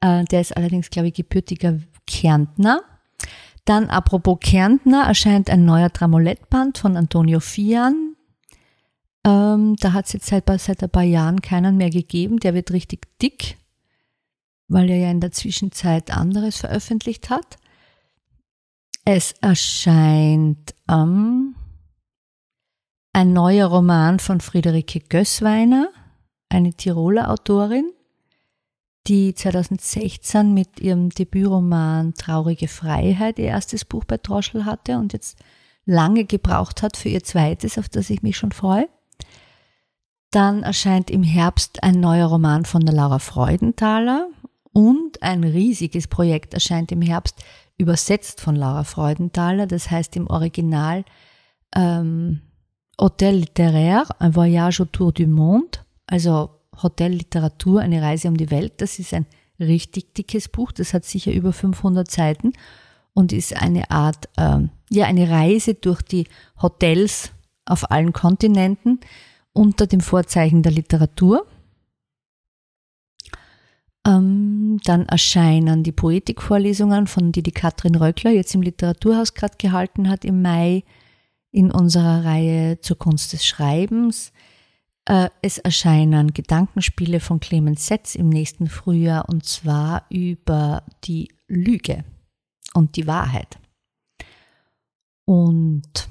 [0.00, 2.82] Äh, der ist allerdings, glaube ich, gebürtiger Kärntner.
[3.64, 8.16] Dann, apropos Kärntner, erscheint ein neuer Tramolettband von Antonio Fian.
[9.24, 12.40] Ähm, da hat es jetzt seit, seit ein paar Jahren keinen mehr gegeben.
[12.40, 13.56] Der wird richtig dick,
[14.66, 17.58] weil er ja in der Zwischenzeit anderes veröffentlicht hat.
[19.04, 21.54] Es erscheint ähm,
[23.12, 25.88] ein neuer Roman von Friederike Gößweiner,
[26.48, 27.92] eine Tiroler Autorin
[29.08, 35.38] die 2016 mit ihrem Debütroman Traurige Freiheit ihr erstes Buch bei Droschel hatte und jetzt
[35.84, 38.88] lange gebraucht hat für ihr zweites, auf das ich mich schon freue.
[40.30, 44.28] Dann erscheint im Herbst ein neuer Roman von der Laura Freudenthaler
[44.72, 47.42] und ein riesiges Projekt erscheint im Herbst,
[47.76, 51.04] übersetzt von Laura Freudenthaler, das heißt im Original
[51.74, 52.40] ähm,
[53.00, 56.50] Hotel littéraire, un voyage autour du monde, also
[56.82, 58.74] Hotelliteratur, eine Reise um die Welt.
[58.78, 59.26] Das ist ein
[59.58, 60.72] richtig dickes Buch.
[60.72, 62.52] Das hat sicher über 500 Seiten
[63.14, 66.26] und ist eine Art, ähm, ja, eine Reise durch die
[66.60, 67.32] Hotels
[67.64, 69.00] auf allen Kontinenten
[69.52, 71.46] unter dem Vorzeichen der Literatur.
[74.06, 80.08] Ähm, dann erscheinen die Poetikvorlesungen, von die die Katrin Röckler jetzt im Literaturhaus gerade gehalten
[80.08, 80.82] hat im Mai
[81.52, 84.32] in unserer Reihe zur Kunst des Schreibens.
[85.04, 92.04] Äh, es erscheinen Gedankenspiele von Clemens Setz im nächsten Frühjahr und zwar über die Lüge
[92.74, 93.58] und die Wahrheit.
[95.24, 96.08] Und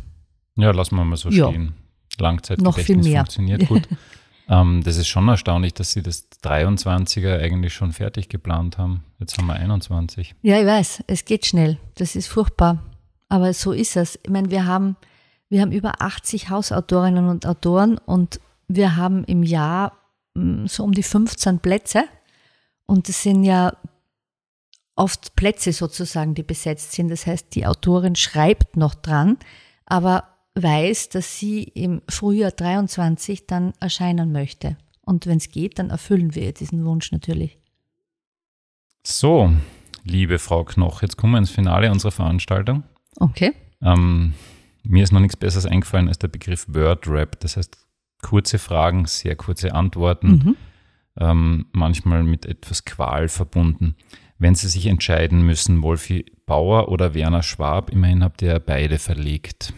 [0.55, 1.49] Ja, lassen wir mal so Ja.
[1.49, 1.73] stehen.
[2.19, 3.87] Langzeitgedächtnis funktioniert gut.
[4.49, 9.03] ähm, das ist schon erstaunlich, dass Sie das 23er eigentlich schon fertig geplant haben.
[9.19, 10.35] Jetzt haben wir 21.
[10.41, 11.77] ja, ich weiß, es geht schnell.
[11.95, 12.83] Das ist furchtbar.
[13.29, 14.19] Aber so ist es.
[14.23, 14.97] Ich meine, wir haben,
[15.51, 18.39] wir haben über 80 Hausautorinnen und Autoren und
[18.69, 19.97] wir haben im Jahr
[20.33, 22.05] mm, so um die 15 Plätze.
[22.85, 23.75] Und das sind ja
[24.95, 27.09] oft Plätze sozusagen, die besetzt sind.
[27.09, 29.37] Das heißt, die Autorin schreibt noch dran,
[29.85, 30.23] aber
[30.55, 34.77] weiß, dass sie im Frühjahr 23 dann erscheinen möchte.
[35.01, 37.59] Und wenn es geht, dann erfüllen wir diesen Wunsch natürlich.
[39.05, 39.51] So,
[40.05, 42.83] liebe Frau Knoch, jetzt kommen wir ins Finale unserer Veranstaltung.
[43.17, 43.51] Okay.
[43.81, 44.33] Ähm,
[44.84, 47.39] mir ist noch nichts Besseres eingefallen als der Begriff Word-Rap.
[47.39, 47.77] Das heißt,
[48.21, 50.55] kurze Fragen, sehr kurze Antworten, Mhm.
[51.19, 53.95] ähm, manchmal mit etwas Qual verbunden.
[54.38, 58.97] Wenn Sie sich entscheiden müssen, Wolfi Bauer oder Werner Schwab, immerhin habt ihr ja beide
[58.99, 59.73] verlegt.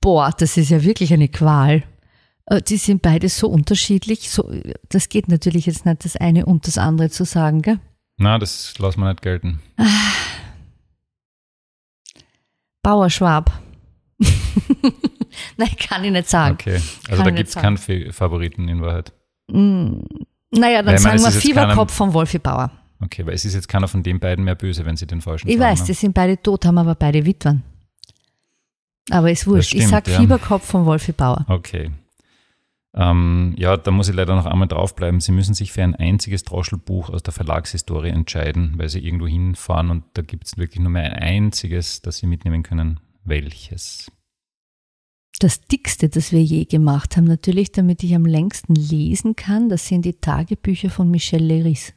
[0.00, 1.84] Boah, das ist ja wirklich eine Qual.
[2.46, 4.28] Äh, Die sind beide so unterschiedlich.
[4.30, 4.52] So,
[4.88, 7.78] das geht natürlich jetzt nicht, das eine und das andere zu sagen, gell?
[8.18, 9.60] Na, das lassen wir nicht gelten.
[12.82, 13.50] Bauerschwab.
[15.56, 16.54] Nein, kann ich nicht sagen.
[16.54, 19.12] Okay, also Kann da ich gibt es keinen Fa- Favoriten in Wahrheit.
[19.48, 20.00] Mm,
[20.50, 22.70] Naja, dann Weil ich meine, sagen es wir Fieberkopf von Wolfi Bauer.
[23.00, 25.48] Okay, weil es ist jetzt keiner von den beiden mehr böse, wenn sie den falschen
[25.48, 25.86] Ich weiß, ne?
[25.86, 27.62] die sind beide tot, haben aber beide Witwen.
[29.10, 29.74] Aber ist wurscht.
[29.74, 30.20] ich stimmt, sag ja.
[30.20, 31.44] Fieberkopf von Wolfi Bauer.
[31.48, 31.90] Okay.
[32.94, 35.20] Ähm, ja, da muss ich leider noch einmal draufbleiben.
[35.20, 39.90] Sie müssen sich für ein einziges Droschelbuch aus der Verlagshistorie entscheiden, weil Sie irgendwo hinfahren
[39.90, 43.00] und da gibt es wirklich nur mehr ein einziges, das Sie mitnehmen können.
[43.24, 44.10] Welches?
[45.38, 49.88] Das dickste, das wir je gemacht haben, natürlich, damit ich am längsten lesen kann, das
[49.88, 51.94] sind die Tagebücher von Michel Leris.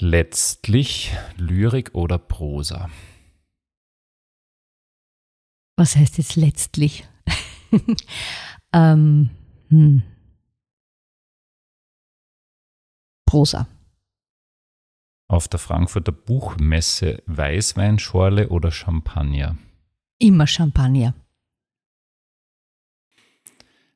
[0.00, 2.90] Letztlich Lyrik oder Prosa?
[5.76, 7.06] Was heißt jetzt letztlich?
[8.72, 9.30] ähm,
[9.68, 10.02] hm.
[13.26, 13.66] Prosa.
[15.28, 19.56] Auf der Frankfurter Buchmesse Weißweinschorle oder Champagner?
[20.18, 21.14] Immer Champagner.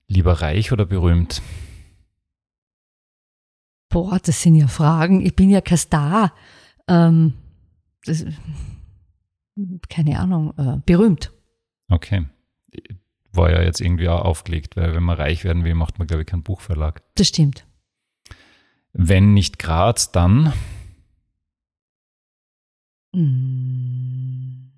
[0.09, 1.43] Lieber reich oder berühmt?
[3.91, 5.21] Boah, das sind ja Fragen.
[5.21, 6.33] Ich bin ja kein Star.
[6.89, 7.35] Ähm,
[8.05, 8.25] das,
[9.89, 11.33] keine Ahnung, äh, berühmt.
[11.89, 12.27] Okay.
[13.37, 16.23] War ja jetzt irgendwie auch aufgelegt, weil wenn man reich werden will, macht man, glaube
[16.23, 17.03] ich, keinen Buchverlag.
[17.15, 17.67] Das stimmt.
[18.93, 20.53] Wenn nicht Graz, dann
[23.17, 24.71] Mm.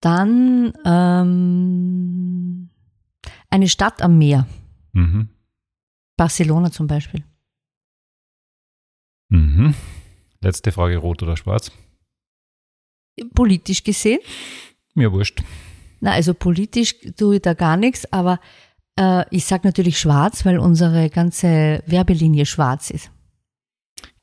[0.00, 2.70] Dann ähm,
[3.50, 4.46] eine Stadt am Meer.
[4.92, 5.28] mhm.
[6.16, 7.24] Barcelona zum Beispiel.
[9.30, 9.74] Mhm.
[10.40, 11.72] Letzte Frage, rot oder schwarz?
[13.34, 14.20] Politisch gesehen.
[14.94, 15.42] Mir wurscht.
[16.00, 18.40] Na, also politisch tue ich da gar nichts, aber
[18.98, 23.10] äh, ich sage natürlich schwarz, weil unsere ganze Werbelinie schwarz ist.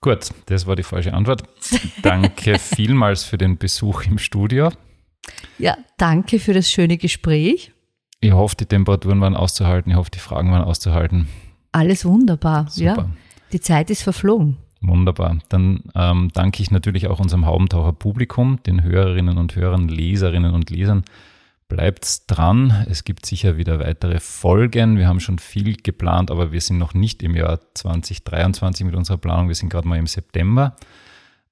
[0.02, 1.44] Gut, das war die falsche Antwort.
[2.02, 4.70] Danke vielmals für den Besuch im Studio.
[5.58, 7.72] Ja, danke für das schöne Gespräch.
[8.22, 9.92] Ich hoffe, die Temperaturen waren auszuhalten.
[9.92, 11.28] Ich hoffe, die Fragen waren auszuhalten.
[11.72, 12.68] Alles wunderbar.
[12.70, 12.86] Super.
[12.86, 13.10] Ja,
[13.52, 14.58] die Zeit ist verflogen.
[14.82, 15.40] Wunderbar.
[15.50, 20.70] Dann ähm, danke ich natürlich auch unserem Haubentaucher Publikum, den Hörerinnen und Hörern, Leserinnen und
[20.70, 21.04] Lesern.
[21.68, 22.86] Bleibt dran.
[22.90, 24.98] Es gibt sicher wieder weitere Folgen.
[24.98, 29.18] Wir haben schon viel geplant, aber wir sind noch nicht im Jahr 2023 mit unserer
[29.18, 29.48] Planung.
[29.48, 30.76] Wir sind gerade mal im September.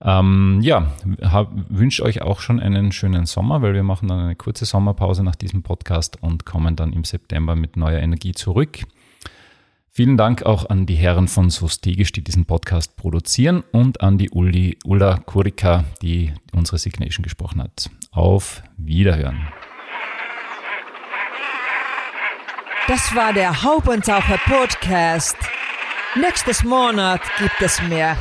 [0.04, 0.92] Ähm, ja,
[1.22, 5.24] hab, wünsche euch auch schon einen schönen Sommer, weil wir machen dann eine kurze Sommerpause
[5.24, 8.82] nach diesem Podcast und kommen dann im September mit neuer Energie zurück.
[9.90, 14.30] Vielen Dank auch an die Herren von Sostegisch, die diesen Podcast produzieren und an die
[14.32, 17.90] Uli, Ulla Kurika, die unsere Signation gesprochen hat.
[18.12, 19.48] Auf Wiederhören.
[22.88, 25.38] Das war der Haubentaucher Podcast.
[26.16, 28.18] Nächstes Monat gibt es mehr.